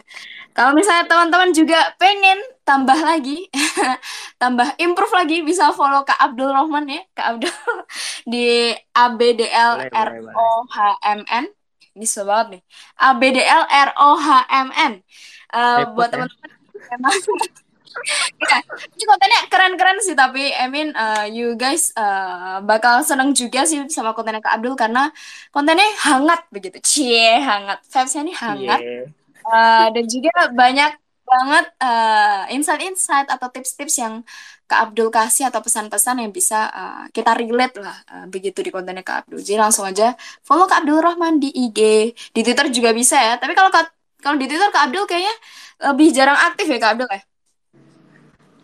[0.50, 2.34] Kalau misalnya teman-teman juga pengen
[2.66, 3.46] tambah lagi,
[4.42, 7.54] tambah improve lagi, bisa follow Kak Abdul Rohman ya, Kak Abdul
[8.32, 10.78] di ABDL R O H
[11.14, 11.46] M N.
[11.94, 12.62] Ini banget nih.
[12.98, 14.92] ABDL R O H M N.
[15.54, 16.26] Uh, buat ya.
[16.26, 16.50] teman-teman
[18.40, 18.59] ya,
[18.97, 23.84] ini kontennya keren-keren sih tapi I mean uh, you guys uh, bakal seneng juga sih
[23.93, 25.12] sama kontennya Kak Abdul karena
[25.55, 29.05] kontennya hangat begitu cie hangat vibesnya ini hangat yeah.
[29.47, 30.93] uh, dan juga banyak
[31.32, 34.20] banget uh, insight-insight atau tips-tips yang
[34.68, 39.05] Kak Abdul kasih atau pesan-pesan yang bisa uh, kita relate lah uh, begitu di kontennya
[39.05, 39.40] Kak Abdul.
[39.40, 40.12] Jadi langsung aja
[40.45, 43.36] follow Kak Abdul Rahman di IG, di Twitter juga bisa ya.
[43.40, 43.72] Tapi kalau
[44.20, 45.34] kalau di Twitter Kak Abdul kayaknya
[45.93, 47.20] lebih jarang aktif ya Kak Abdul ya.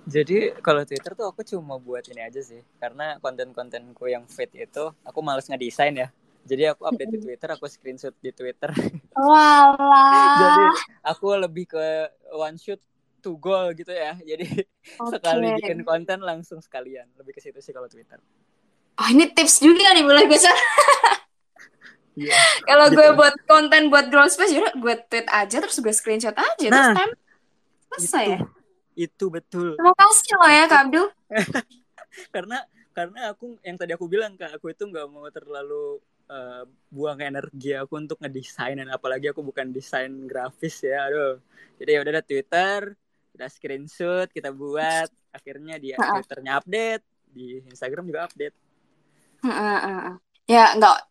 [0.09, 4.88] Jadi kalau Twitter tuh aku cuma buat ini aja sih, karena konten-kontenku yang fit itu
[5.04, 6.09] aku males ngedesain ya.
[6.48, 8.72] Jadi aku update di Twitter, aku screenshot di Twitter.
[9.12, 10.40] Walah.
[10.40, 10.64] Jadi
[11.04, 12.80] aku lebih ke one shoot
[13.20, 14.16] to goal gitu ya.
[14.16, 14.64] Jadi
[14.96, 15.12] okay.
[15.20, 17.04] sekali bikin konten langsung sekalian.
[17.20, 18.16] Lebih ke situ sih kalau Twitter.
[18.96, 20.56] Oh ini tips juga nih mulai besar.
[22.16, 22.96] yeah, kalau gitu.
[22.96, 26.96] gue buat konten buat Grow Space, yaudah gue tweet aja terus gue screenshot aja nah,
[26.96, 28.57] terus selesai itu, ya.
[28.99, 29.78] Itu betul.
[29.78, 31.07] Terima kasih loh ya Kak Abdul.
[32.34, 32.59] karena
[32.90, 37.78] karena aku yang tadi aku bilang kak aku itu nggak mau terlalu uh, buang energi
[37.78, 38.74] aku untuk ngedesain.
[38.74, 41.38] Dan apalagi aku bukan desain grafis ya aduh.
[41.78, 42.80] Jadi ya udah Twitter
[43.38, 45.07] kita screenshot kita buat.
[45.30, 48.57] Akhirnya di Twitternya update di Instagram juga update.
[50.51, 51.07] Ya enggak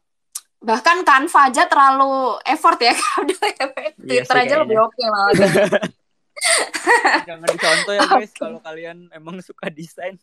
[0.58, 5.34] bahkan Canva aja terlalu effort ya iya Twitter aja lebih oke okay malah
[7.30, 8.40] jangan dicontoh ya guys okay.
[8.40, 10.18] kalau kalian emang suka desain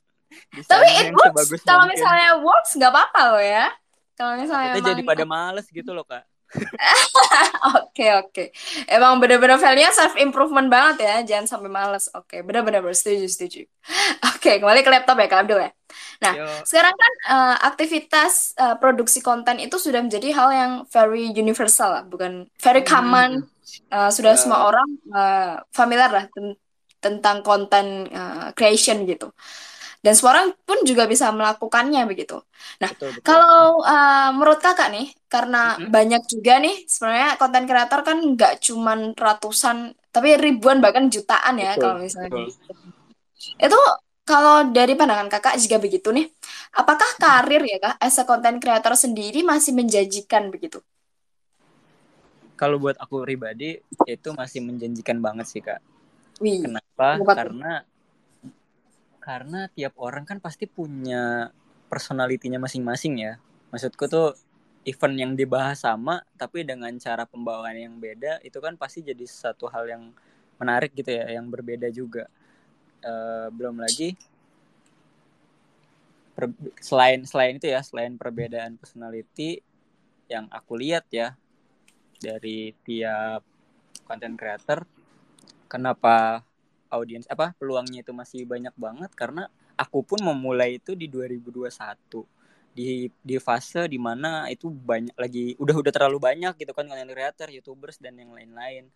[0.66, 3.70] tapi it works kalau misalnya works nggak apa-apa loh ya
[4.14, 6.22] kalau misalnya kita jadi pada males gitu loh kak.
[7.82, 8.44] Oke oke.
[8.86, 12.06] Emang bener-bener value self improvement banget ya, jangan sampai males.
[12.14, 13.62] Oke, okay, bener-bener setuju setuju.
[14.30, 15.70] Oke, okay, kembali ke laptop ya Kak Abdul ya.
[16.22, 16.46] Nah, Yo.
[16.62, 22.04] sekarang kan uh, aktivitas uh, produksi konten itu sudah menjadi hal yang very universal lah,
[22.06, 22.90] bukan very hmm.
[23.88, 24.40] Uh, sudah uh.
[24.40, 26.52] semua orang uh, familiar lah ten
[27.00, 29.28] tentang konten uh, creation gitu
[30.04, 32.36] dan semua orang pun juga bisa melakukannya begitu.
[32.84, 33.24] Nah, betul, betul.
[33.24, 35.88] kalau uh, menurut kakak nih, karena mm-hmm.
[35.88, 41.72] banyak juga nih sebenarnya konten kreator kan nggak cuman ratusan, tapi ribuan bahkan jutaan ya
[41.72, 42.28] betul, kalau misalnya.
[42.36, 42.44] Betul.
[42.52, 42.72] Gitu.
[43.64, 43.80] Itu
[44.28, 46.28] kalau dari pandangan kakak jika begitu nih,
[46.76, 50.84] apakah karir ya kak, as a content creator sendiri masih menjanjikan begitu?
[52.54, 55.82] Kalau buat aku pribadi itu masih menjanjikan banget sih kak.
[56.38, 57.18] Wih, Kenapa?
[57.34, 57.82] Karena
[59.24, 61.48] karena tiap orang kan pasti punya
[61.88, 63.32] personalitinya masing-masing ya
[63.72, 64.36] maksudku tuh
[64.84, 69.72] event yang dibahas sama tapi dengan cara pembawaan yang beda itu kan pasti jadi satu
[69.72, 70.12] hal yang
[70.60, 72.28] menarik gitu ya yang berbeda juga
[73.00, 74.12] uh, belum lagi
[76.36, 76.52] per,
[76.84, 79.64] selain selain itu ya selain perbedaan personality
[80.28, 81.32] yang aku lihat ya
[82.24, 83.44] dari tiap
[84.08, 84.88] content creator
[85.68, 86.40] kenapa
[86.88, 89.10] audiens apa peluangnya itu masih banyak banget?
[89.18, 92.22] Karena aku pun memulai itu di 2021
[92.74, 97.10] di di fase di mana itu banyak lagi udah udah terlalu banyak gitu kan content
[97.10, 98.90] creator youtubers dan yang lain-lain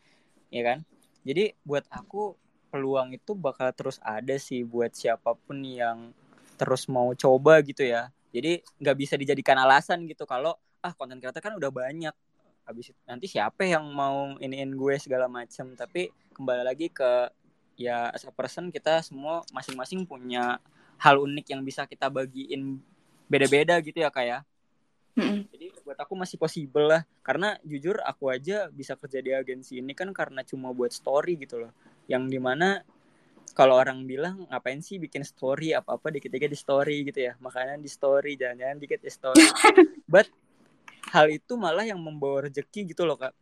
[0.54, 0.78] ya kan?
[1.26, 2.38] Jadi buat aku
[2.70, 6.14] peluang itu bakal terus ada sih buat siapa pun yang
[6.58, 8.10] terus mau coba gitu ya.
[8.30, 12.14] Jadi nggak bisa dijadikan alasan gitu kalau ah konten creator kan udah banyak
[12.68, 17.32] habis nanti siapa yang mau iniin gue segala macam tapi kembali lagi ke
[17.80, 20.60] ya as a person kita semua masing-masing punya
[21.00, 22.76] hal unik yang bisa kita bagiin
[23.24, 24.44] beda-beda gitu ya kayak
[25.16, 25.42] ya.
[25.50, 27.02] jadi buat aku masih possible lah.
[27.26, 31.58] Karena jujur aku aja bisa kerja di agensi ini kan karena cuma buat story gitu
[31.58, 31.74] loh.
[32.06, 32.86] Yang di mana
[33.58, 35.74] kalau orang bilang ngapain sih bikin story?
[35.74, 37.34] Apa apa dikit-dikit di story gitu ya.
[37.42, 39.42] Makanya di story jangan-jangan dikit di story.
[40.12, 40.30] But
[41.11, 43.34] hal itu malah yang membawa rezeki gitu loh kak.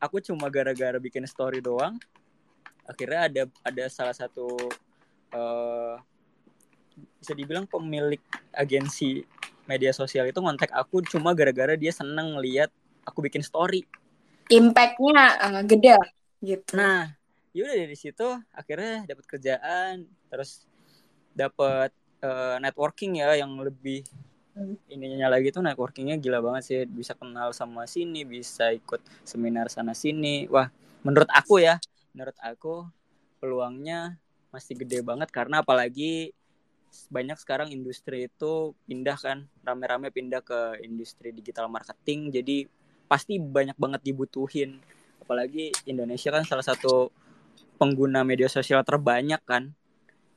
[0.00, 2.00] Aku cuma gara-gara bikin story doang
[2.90, 4.50] akhirnya ada ada salah satu
[5.30, 5.94] uh,
[7.22, 8.18] bisa dibilang pemilik
[8.50, 9.22] agensi
[9.70, 12.74] media sosial itu ngontek aku cuma gara-gara dia seneng lihat
[13.06, 13.86] aku bikin story.
[14.50, 15.94] Impactnya uh, gede
[16.42, 16.74] gitu.
[16.74, 17.14] Nah
[17.54, 20.66] yaudah dari situ akhirnya dapat kerjaan terus
[21.34, 24.02] dapat uh, networking ya yang lebih
[24.56, 24.90] hmm.
[24.90, 26.80] ininya lagi tuh networkingnya gila banget sih.
[26.86, 30.46] Bisa kenal sama sini bisa ikut seminar sana sini.
[30.50, 30.68] Wah
[31.04, 31.80] menurut aku ya
[32.12, 32.86] menurut aku
[33.38, 34.18] peluangnya
[34.50, 36.34] masih gede banget karena apalagi
[37.06, 39.46] banyak sekarang industri itu pindah kan.
[39.62, 42.34] Rame-rame pindah ke industri digital marketing.
[42.34, 42.66] Jadi
[43.06, 44.82] pasti banyak banget dibutuhin.
[45.22, 47.14] Apalagi Indonesia kan salah satu
[47.78, 49.70] pengguna media sosial terbanyak kan.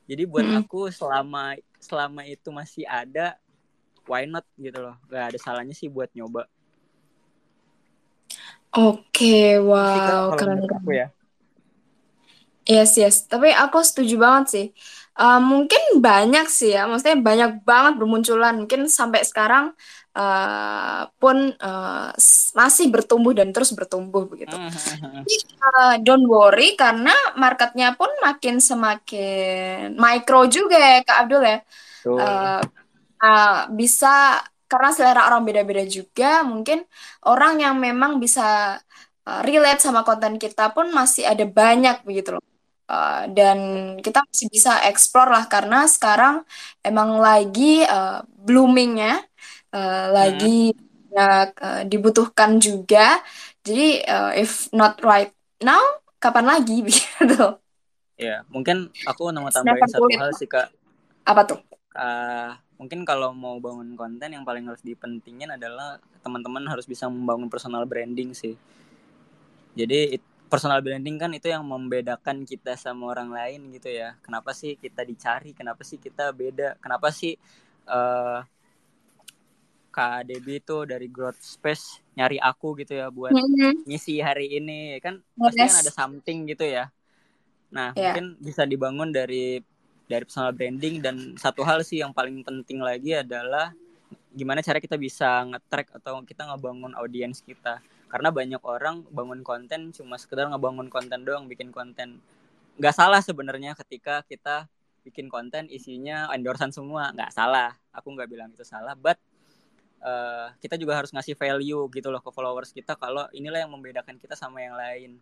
[0.04, 0.64] Jadi buat hmm.
[0.64, 3.36] aku selama selama itu masih ada
[4.06, 6.46] why not gitu loh gak ada salahnya sih buat nyoba
[8.74, 11.08] oke wow keren keren ya
[12.64, 13.28] Yes, yes.
[13.28, 14.66] Tapi aku setuju banget sih.
[15.14, 18.56] Uh, mungkin banyak sih ya, maksudnya banyak banget bermunculan.
[18.56, 19.76] Mungkin sampai sekarang
[20.16, 22.10] uh, pun uh,
[22.56, 24.56] masih bertumbuh dan terus bertumbuh begitu.
[24.56, 31.58] uh, don't worry karena marketnya pun makin semakin micro juga ya Kak Abdul ya.
[32.04, 32.60] Uh,
[33.24, 36.44] uh, bisa karena selera orang beda-beda juga.
[36.44, 36.84] Mungkin
[37.24, 38.76] orang yang memang bisa
[39.24, 42.44] uh, relate sama konten kita pun masih ada banyak begitu loh.
[42.84, 43.58] Uh, dan
[44.04, 46.44] kita masih bisa explore lah karena sekarang
[46.84, 49.24] emang lagi uh, bloomingnya
[49.72, 51.16] uh, lagi hmm.
[51.16, 53.24] uh, dibutuhkan juga
[53.64, 55.32] jadi uh, if not right
[55.64, 55.80] now
[56.20, 57.56] kapan lagi gitu
[58.20, 60.68] ya mungkin aku mau tambahin satu hal sih kak
[61.24, 61.60] apa tuh
[61.98, 67.46] uh, mungkin kalau mau bangun konten yang paling harus dipentingin adalah teman-teman harus bisa membangun
[67.46, 68.58] personal branding sih
[69.78, 70.18] jadi
[70.50, 75.02] personal branding kan itu yang membedakan kita sama orang lain gitu ya kenapa sih kita
[75.02, 77.38] dicari kenapa sih kita beda kenapa sih
[77.90, 78.42] uh,
[79.94, 83.86] Kak Debi itu dari Growth Space nyari aku gitu ya buat mm-hmm.
[83.86, 85.38] ngisi hari ini kan yes.
[85.38, 86.90] pasti kan ada something gitu ya
[87.74, 88.14] nah yeah.
[88.14, 89.62] mungkin bisa dibangun dari
[90.04, 93.72] dari personal branding dan satu hal sih yang paling penting lagi adalah
[94.34, 97.80] gimana cara kita bisa nge-track atau kita ngebangun audiens kita.
[98.10, 102.22] Karena banyak orang bangun konten cuma sekedar ngebangun konten doang bikin konten.
[102.78, 104.70] Nggak salah sebenarnya ketika kita
[105.02, 107.10] bikin konten isinya endorsan semua.
[107.14, 107.74] Nggak salah.
[107.94, 109.18] Aku nggak bilang itu salah but
[110.04, 114.20] uh, kita juga harus ngasih value gitu loh ke followers kita kalau inilah yang membedakan
[114.20, 115.18] kita sama yang lain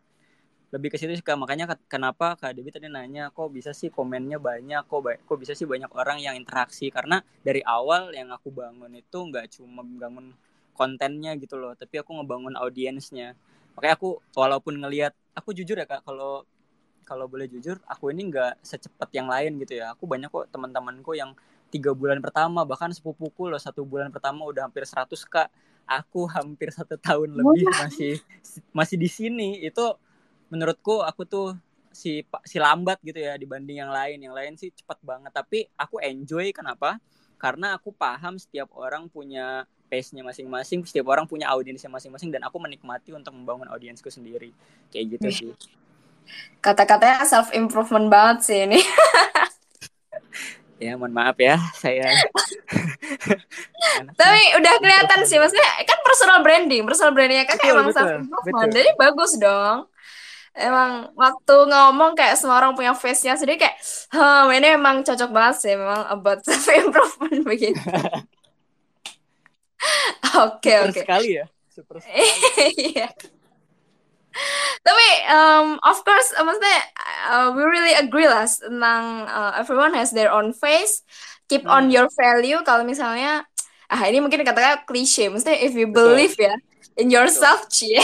[0.72, 4.88] lebih ke situ sih makanya kenapa kak Debi tadi nanya kok bisa sih komennya banyak?
[4.88, 6.88] Kok kok bisa sih banyak orang yang interaksi?
[6.88, 10.32] Karena dari awal yang aku bangun itu nggak cuma bangun
[10.72, 13.36] kontennya gitu loh tapi aku ngebangun audiensnya.
[13.76, 16.48] Makanya aku walaupun ngelihat aku jujur ya kak kalau
[17.04, 19.92] kalau boleh jujur aku ini nggak secepat yang lain gitu ya.
[19.92, 21.36] Aku banyak kok teman-temanku yang
[21.68, 25.52] tiga bulan pertama bahkan sepupuku loh satu bulan pertama udah hampir 100 kak.
[25.84, 28.24] Aku hampir satu tahun lebih masih
[28.72, 29.60] masih di sini.
[29.60, 30.00] Itu
[30.52, 31.48] menurutku aku tuh
[31.92, 36.00] si si lambat gitu ya dibanding yang lain yang lain sih cepat banget tapi aku
[36.04, 37.00] enjoy kenapa
[37.40, 42.56] karena aku paham setiap orang punya pace-nya masing-masing, setiap orang punya audiensnya masing-masing dan aku
[42.62, 44.54] menikmati untuk membangun audiensku sendiri.
[44.88, 45.52] Kayak gitu sih.
[46.64, 48.80] Kata-katanya self improvement banget sih ini.
[50.86, 52.08] ya, mohon maaf ya, saya
[54.22, 58.70] Tapi udah kelihatan sih, maksudnya kan personal branding, personal brandingnya kan betul, emang self improvement.
[58.72, 59.91] Jadi bagus dong
[60.52, 63.76] emang waktu ngomong kayak semua orang punya face-nya sendiri kayak,
[64.12, 67.80] hmm, ini emang cocok banget sih, memang about self improvement begitu.
[70.32, 71.02] Oke oke.
[71.02, 71.46] sekali ya.
[71.68, 72.22] Super sekali.
[72.94, 73.10] Iya.
[74.80, 76.80] Tapi um, of course, uh, maksudnya
[77.28, 81.04] uh, we really agree lah tentang uh, everyone has their own face.
[81.50, 81.74] Keep hmm.
[81.74, 82.62] on your value.
[82.64, 83.44] Kalau misalnya,
[83.90, 85.28] ah ini mungkin katakan klise.
[85.28, 86.48] Maksudnya if you believe Betul.
[86.48, 86.54] ya
[86.96, 88.00] in yourself, cie.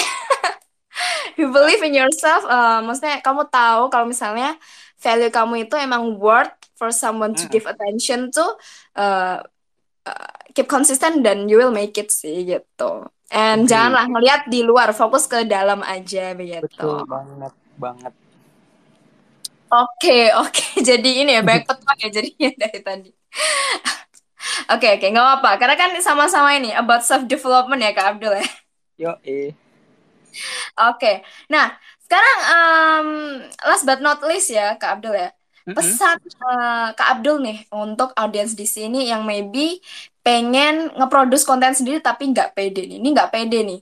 [1.39, 2.45] You believe in yourself.
[2.47, 4.57] Uh, maksudnya kamu tahu kalau misalnya
[4.99, 7.53] value kamu itu emang worth for someone to hmm.
[7.53, 8.45] give attention to.
[8.99, 9.43] Uh,
[10.07, 13.07] uh, keep konsisten dan you will make it sih gitu.
[13.29, 13.71] And hmm.
[13.71, 16.65] janganlah ngelihat di luar, fokus ke dalam aja begitu.
[16.65, 18.13] Betul banget, banget.
[19.69, 20.49] Oke, okay, oke.
[20.49, 20.81] Okay.
[20.97, 23.11] Jadi ini ya baik petua ya jadinya dari tadi.
[24.69, 25.51] Oke, oke, okay, nggak apa-apa.
[25.61, 28.47] Karena kan sama-sama ini about self development ya Kak Abdul ya.
[28.97, 29.53] Yo, eh.
[30.89, 30.99] Oke.
[30.99, 31.17] Okay.
[31.51, 31.75] Nah,
[32.09, 33.09] sekarang um,
[33.67, 35.31] last but not least ya Kak Abdul ya.
[35.69, 39.85] Pesan uh, Kak Abdul nih untuk audiens di sini yang maybe
[40.25, 42.97] pengen ngeproduce konten sendiri tapi nggak pede nih.
[42.97, 43.81] Ini nggak pede nih.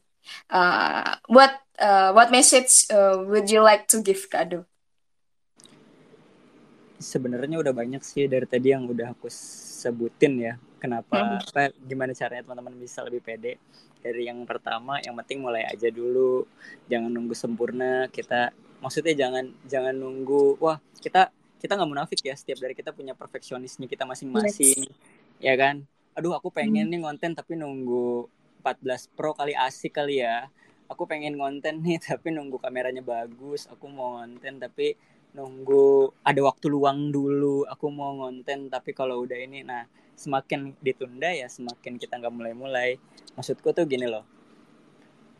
[0.50, 4.66] Uh, what uh, what message uh, would you like to give Kado?
[6.98, 10.54] Sebenarnya udah banyak sih dari tadi yang udah aku sebutin ya.
[10.82, 11.14] Kenapa?
[11.22, 11.38] Hmm.
[11.38, 13.62] Apa, gimana caranya teman-teman bisa lebih pede?
[14.02, 16.46] Dari yang pertama, yang penting mulai aja dulu.
[16.90, 18.06] Jangan nunggu sempurna.
[18.12, 20.58] Kita maksudnya jangan jangan nunggu.
[20.60, 21.30] Wah kita
[21.60, 22.34] kita nggak munafik ya.
[22.34, 24.88] Setiap dari kita punya perfeksionisnya kita masing-masing.
[24.88, 25.42] Yes.
[25.42, 25.84] Ya kan?
[26.16, 26.92] aduh aku pengen hmm.
[26.96, 28.24] nih konten tapi nunggu
[28.64, 30.48] 14 Pro kali asik kali ya
[30.88, 34.96] aku pengen konten nih tapi nunggu kameranya bagus aku mau konten tapi
[35.36, 39.84] nunggu ada waktu luang dulu aku mau konten tapi kalau udah ini nah
[40.16, 42.96] semakin ditunda ya semakin kita nggak mulai-mulai
[43.36, 44.24] maksudku tuh gini loh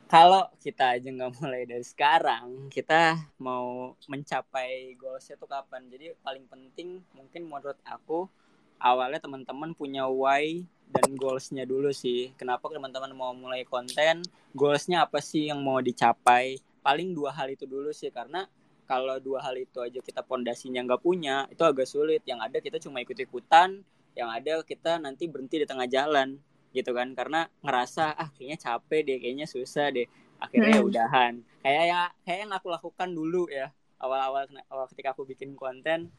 [0.06, 6.44] kalau kita aja nggak mulai dari sekarang kita mau mencapai goalsnya tuh kapan jadi paling
[6.44, 8.28] penting mungkin menurut aku
[8.76, 12.30] awalnya teman-teman punya why dan goalsnya dulu sih.
[12.38, 14.22] Kenapa teman-teman mau mulai konten?
[14.54, 16.62] Goalsnya apa sih yang mau dicapai?
[16.80, 18.46] Paling dua hal itu dulu sih karena
[18.86, 22.22] kalau dua hal itu aja kita pondasinya nggak punya itu agak sulit.
[22.24, 23.82] Yang ada kita cuma ikut ikutan
[24.16, 26.38] yang ada kita nanti berhenti di tengah jalan
[26.72, 27.12] gitu kan.
[27.18, 30.06] Karena ngerasa ah kayaknya capek deh kayaknya susah deh.
[30.38, 30.90] Akhirnya ya Hmm.
[30.90, 31.32] udahan.
[31.60, 36.12] Kayak ya kayak yang aku lakukan dulu ya awal-awal awal ketika aku bikin konten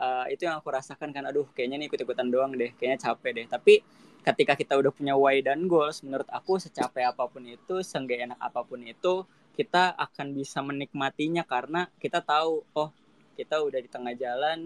[0.00, 3.46] uh, itu yang aku rasakan kan aduh kayaknya nih ikut-ikutan doang deh kayaknya capek deh.
[3.46, 3.74] Tapi
[4.22, 8.38] ketika kita udah punya why dan goals menurut aku secapek apa pun itu seenggak enak
[8.38, 9.26] apa pun itu
[9.56, 12.90] kita akan bisa menikmatinya karena kita tahu oh
[13.38, 14.58] kita udah di tengah jalan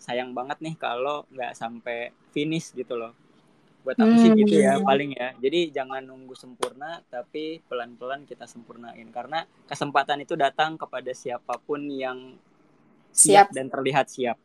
[0.00, 3.12] sayang banget nih kalau nggak sampai finish gitu loh
[3.84, 4.84] buat aku sih gitu ya Hmm.
[4.88, 11.12] paling ya jadi jangan nunggu sempurna tapi pelan-pelan kita sempurnain karena kesempatan itu datang kepada
[11.12, 12.18] siapa pun yang
[13.14, 13.48] siap Siap.
[13.56, 14.38] dan terlihat siap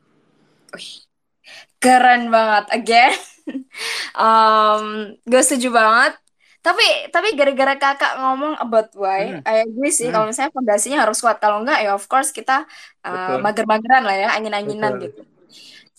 [1.79, 3.13] Keren banget again.
[4.19, 6.13] um, gue setuju banget.
[6.59, 9.47] Tapi tapi gara-gara kakak ngomong about why, hmm.
[9.47, 10.13] I agree sih Hmm.
[10.19, 11.39] kalau misalnya fondasinya harus kuat.
[11.39, 12.67] Kalau enggak ya of course kita
[13.07, 15.23] uh, mager-mageran lah ya, angin-anginan gitu.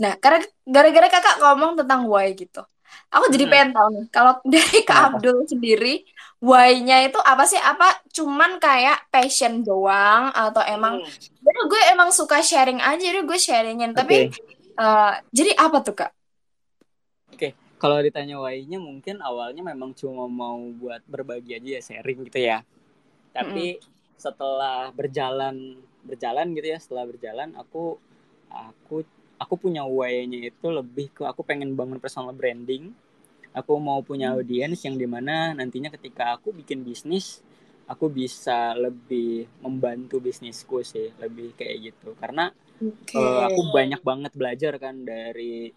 [0.01, 2.61] Nah, karena gara-gara kakak ngomong tentang why gitu.
[3.11, 3.53] Aku jadi hmm.
[3.53, 5.95] pengen tahu nih, kalau dari Kak Abdul sendiri,
[6.39, 7.59] why-nya itu apa sih?
[7.59, 11.41] Apa cuman kayak passion doang atau emang hmm.
[11.43, 13.93] jadi gue emang suka sharing aja, jadi gue sharingin.
[13.97, 16.11] Tapi oke uh, jadi apa tuh Kak?
[17.37, 22.41] Oke, kalau ditanya why-nya mungkin awalnya memang cuma mau buat berbagi aja ya, sharing gitu
[22.51, 22.59] ya.
[23.37, 23.65] Tapi
[24.25, 25.57] setelah berjalan
[26.09, 27.85] berjalan gitu ya, setelah berjalan aku
[28.53, 28.97] aku
[29.43, 32.85] aku punya why-nya itu lebih ke aku pengen bangun personal branding.
[33.61, 34.39] Aku mau punya Hmm.
[34.39, 37.43] audiens yang di mana nantinya ketika aku bikin bisnis,
[37.91, 42.15] aku bisa lebih membantu bisnisku sih, lebih kayak gitu.
[42.23, 42.45] Karena
[42.81, 43.19] Oke.
[43.21, 45.71] eh, aku banyak banget belajar kan dari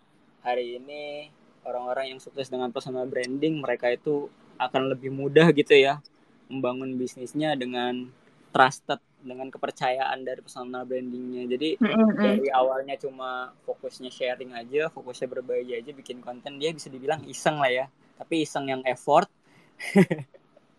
[0.45, 1.03] hari ini
[1.67, 4.27] orang-orang yang sukses dengan personal branding mereka itu
[4.59, 5.99] akan lebih mudah gitu ya
[6.51, 8.07] membangun bisnisnya dengan
[8.53, 12.07] trusted dengan kepercayaan dari personal brandingnya jadi Mm-mm.
[12.19, 17.57] dari awalnya cuma fokusnya sharing aja fokusnya berbagi aja bikin konten dia bisa dibilang iseng
[17.57, 17.85] lah ya
[18.19, 19.27] tapi iseng yang effort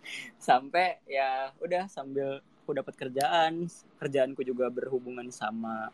[0.39, 3.68] sampai ya udah sambil aku dapat kerjaan
[4.01, 5.91] kerjaanku juga berhubungan sama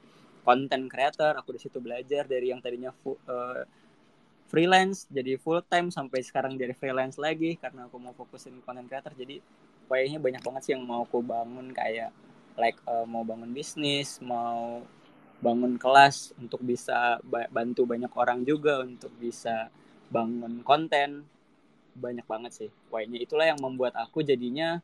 [0.47, 3.62] konten creator aku di situ belajar dari yang tadinya fu- eh,
[4.51, 9.14] freelance jadi full time sampai sekarang jadi freelance lagi karena aku mau fokusin konten creator
[9.14, 9.38] jadi
[9.86, 12.11] kayaknya banyak banget sih yang mau aku bangun kayak
[12.59, 14.82] like eh, mau bangun bisnis mau
[15.40, 19.72] bangun kelas untuk bisa ba- bantu banyak orang juga untuk bisa
[20.12, 21.24] bangun konten.
[21.96, 24.78] Banyak banget sih why-nya itulah yang membuat aku jadinya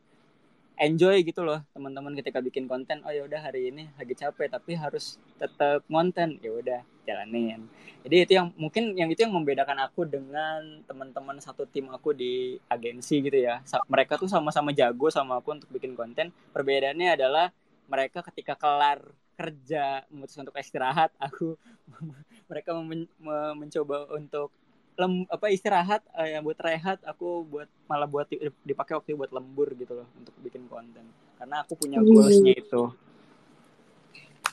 [0.76, 4.76] enjoy gitu loh teman-teman ketika bikin konten oh ya udah hari ini lagi capek tapi
[4.76, 7.70] harus tetap konten ya udah jalanin.
[8.02, 12.58] Jadi itu yang mungkin yang itu yang membedakan aku dengan teman-teman satu tim aku di
[12.66, 13.62] agensi gitu ya.
[13.86, 16.34] Mereka tuh sama-sama jago sama aku untuk bikin konten.
[16.50, 17.54] Perbedaannya adalah
[17.86, 18.98] mereka ketika kelar
[19.36, 21.60] kerja memutuskan untuk istirahat aku
[22.50, 24.48] mereka men- me- mencoba untuk
[24.96, 29.32] lem apa istirahat eh, yang buat rehat aku buat malah buat di- dipakai waktu buat
[29.32, 31.04] lembur gitu loh untuk bikin konten.
[31.36, 32.88] Karena aku punya goalsnya itu.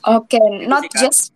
[0.04, 1.00] Oke, itu not sih kak.
[1.00, 1.32] just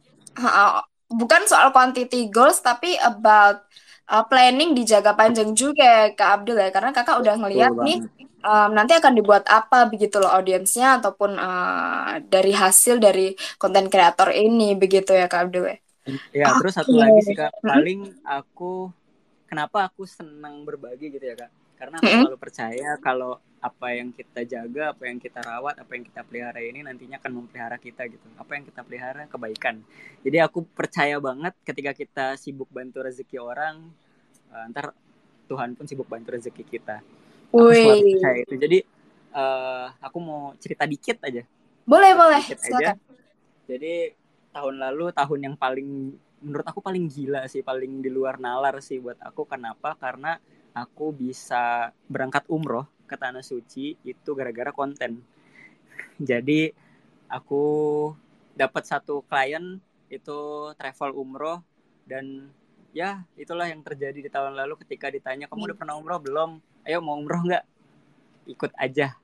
[1.09, 3.65] bukan soal quantity goals tapi about
[4.13, 6.69] uh, planning dijaga panjang juga ya Kak Abdul ya.
[6.69, 7.99] Karena kakak udah betul ngeliat nih
[8.45, 14.29] um, nanti akan dibuat apa begitu loh audiensnya ataupun uh, dari hasil dari konten kreator
[14.37, 15.77] ini begitu ya Kak Abdul ya.
[16.33, 17.53] Ya terus satu lagi sih kak.
[17.61, 17.69] Mm-mm.
[17.69, 18.93] paling aku
[19.49, 21.51] kenapa aku senang berbagi gitu ya kak?
[21.79, 22.23] Karena aku Mm-mm.
[22.27, 26.63] selalu percaya kalau apa yang kita jaga apa yang kita rawat apa yang kita pelihara
[26.63, 28.23] ini nantinya akan memelihara kita gitu.
[28.39, 29.83] Apa yang kita pelihara kebaikan.
[30.23, 33.83] Jadi aku percaya banget ketika kita sibuk bantu rezeki orang
[34.55, 34.95] eh, ntar
[35.49, 37.03] Tuhan pun sibuk bantu rezeki kita.
[37.51, 38.55] Aku selalu percaya itu.
[38.59, 38.79] Jadi
[39.35, 41.43] eh, aku mau cerita dikit aja.
[41.89, 42.43] Boleh boleh.
[42.47, 42.95] dikit aja.
[43.69, 43.95] Jadi
[44.59, 48.99] tahun lalu tahun yang paling menurut aku paling gila sih paling di luar nalar sih
[48.99, 49.47] buat aku.
[49.47, 49.95] Kenapa?
[49.95, 50.35] Karena
[50.75, 55.23] aku bisa berangkat umroh ke tanah suci itu gara-gara konten.
[56.31, 56.75] Jadi
[57.31, 57.65] aku
[58.59, 59.79] dapat satu klien
[60.11, 61.63] itu travel umroh
[62.03, 62.51] dan
[62.91, 66.51] ya itulah yang terjadi di tahun lalu ketika ditanya kamu udah pernah umroh belum?
[66.83, 67.65] Ayo mau umroh nggak?
[68.51, 69.15] Ikut aja.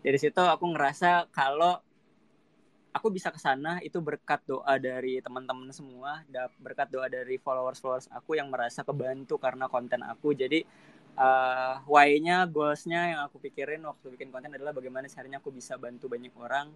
[0.00, 1.80] Dari situ aku ngerasa kalau
[2.90, 6.22] aku bisa ke sana itu berkat doa dari teman-teman semua,
[6.58, 10.34] berkat doa dari followers-followers aku yang merasa kebantu karena konten aku.
[10.34, 10.66] Jadi
[11.14, 16.10] uh, why-nya, goals-nya yang aku pikirin waktu bikin konten adalah bagaimana caranya aku bisa bantu
[16.10, 16.70] banyak orang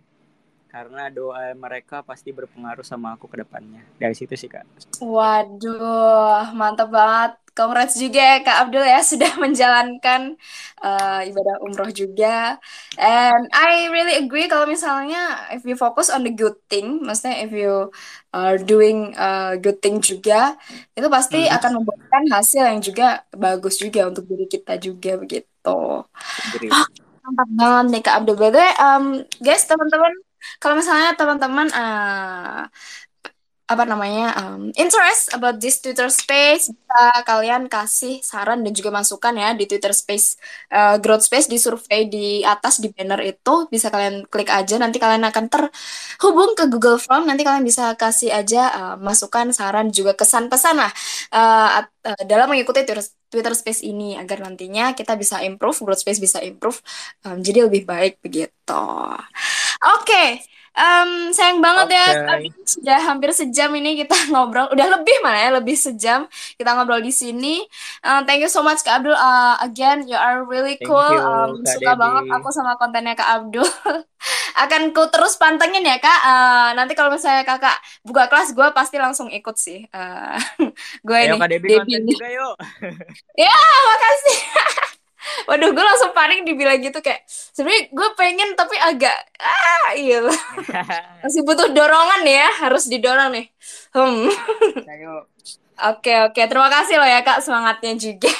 [0.75, 3.87] karena doa mereka pasti berpengaruh sama aku ke depannya.
[3.95, 4.67] Dari situ sih, Kak.
[4.99, 10.23] Waduh, mantap banget congrats juga ya Kak Abdul ya sudah menjalankan
[10.85, 12.59] uh, ibadah umroh juga.
[12.99, 15.19] And I really agree kalau misalnya
[15.55, 17.91] if you focus on the good thing, maksudnya if you
[18.35, 20.59] are doing a good thing juga,
[20.99, 21.55] itu pasti Hmm.
[21.57, 25.71] akan membuahkan hasil yang juga bagus juga untuk diri kita juga begitu.
[27.25, 28.37] Mantap banget nih Kak Abdul.
[28.41, 29.05] By the way, um,
[29.41, 30.13] guys, teman-teman,
[30.61, 32.69] kalau misalnya teman-teman uh,
[33.65, 36.69] apa namanya um, interest about this Twitter Space.
[36.69, 40.37] Bisa kalian kasih saran dan juga masukan ya di Twitter Space
[40.69, 43.65] uh, Growth Space di survei di atas di banner itu.
[43.73, 44.77] Bisa kalian klik aja.
[44.77, 47.25] Nanti kalian akan terhubung ke Google Form.
[47.25, 50.93] Nanti kalian bisa kasih aja uh, masukan saran juga kesan pesan lah
[51.33, 53.01] uh, uh, dalam mengikuti Twitter,
[53.33, 54.21] Twitter Space ini.
[54.21, 56.85] Agar nantinya kita bisa improve Growth Space bisa improve.
[57.25, 58.85] Um, jadi lebih baik begitu.
[59.81, 60.05] Oke.
[60.05, 60.54] okay.
[60.75, 62.03] Um, sayang banget okay.
[62.03, 62.07] ya,
[62.66, 64.66] sudah hampir sejam ini kita ngobrol.
[64.75, 66.27] Udah lebih mana ya, lebih sejam
[66.59, 67.62] kita ngobrol di sini.
[68.03, 69.14] Uh, thank you so much Kak Abdul.
[69.14, 71.11] Uh, again, you are really thank cool.
[71.14, 72.03] You, um, Kak suka Debbie.
[72.03, 73.70] banget aku sama kontennya Kak Abdul.
[74.66, 76.20] Akan ku terus pantengin ya Kak.
[76.27, 79.87] Uh, nanti kalau misalnya Kakak buka kelas, gue pasti langsung ikut sih.
[79.95, 80.35] Uh,
[81.07, 81.39] gue nih.
[81.39, 82.55] Kak Debbie konten juga yuk.
[83.47, 84.39] ya, makasih.
[85.49, 90.20] Waduh, gue langsung panik dibilang gitu kayak sebenarnya gue pengen tapi agak ah iya
[91.25, 93.47] masih butuh dorongan ya harus didorong nih.
[93.95, 94.29] Hmm.
[95.75, 98.31] Oke oke terima kasih loh ya kak semangatnya juga.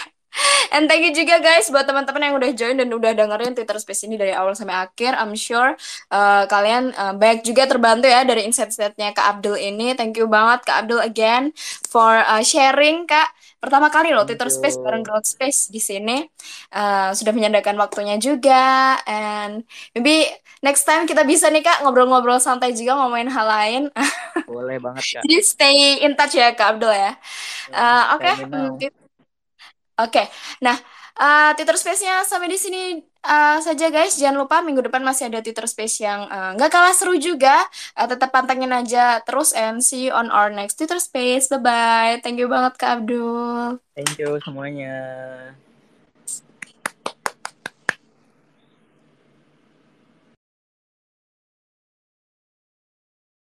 [0.74, 4.11] And thank you juga guys buat teman-teman yang udah join dan udah dengerin Twitter Space
[4.11, 5.14] ini dari awal sampai akhir.
[5.14, 5.78] I'm sure
[6.11, 9.95] uh, kalian uh, baik juga terbantu ya dari insight-insightnya Kak Abdul ini.
[9.95, 11.55] Thank you banget Kak Abdul again
[11.87, 13.30] for uh, sharing Kak.
[13.62, 16.26] Pertama kali loh Twitter Space bareng Growth Space di sini.
[16.74, 18.99] Uh, sudah menyandarkan waktunya juga.
[19.09, 19.64] And
[19.97, 20.28] maybe
[20.61, 23.82] next time kita bisa nih Kak ngobrol-ngobrol santai juga ngomongin hal lain.
[24.45, 25.22] Boleh banget Kak.
[25.24, 27.16] Jadi stay in touch ya Kak Abdul ya.
[27.72, 28.32] Uh, Oke.
[28.76, 29.03] Okay.
[29.95, 30.26] Oke,
[30.59, 30.74] nah
[31.18, 34.18] uh, Twitter Space-nya sampai di sini uh, saja guys.
[34.18, 36.26] Jangan lupa minggu depan masih ada Twitter Space yang
[36.59, 37.62] nggak uh, kalah seru juga.
[37.95, 41.47] Uh, tetap pantengin aja terus and see you on our next Twitter Space.
[41.47, 42.14] Bye bye.
[42.20, 43.78] Thank you banget Kak Abdul.
[43.95, 44.95] Thank you semuanya.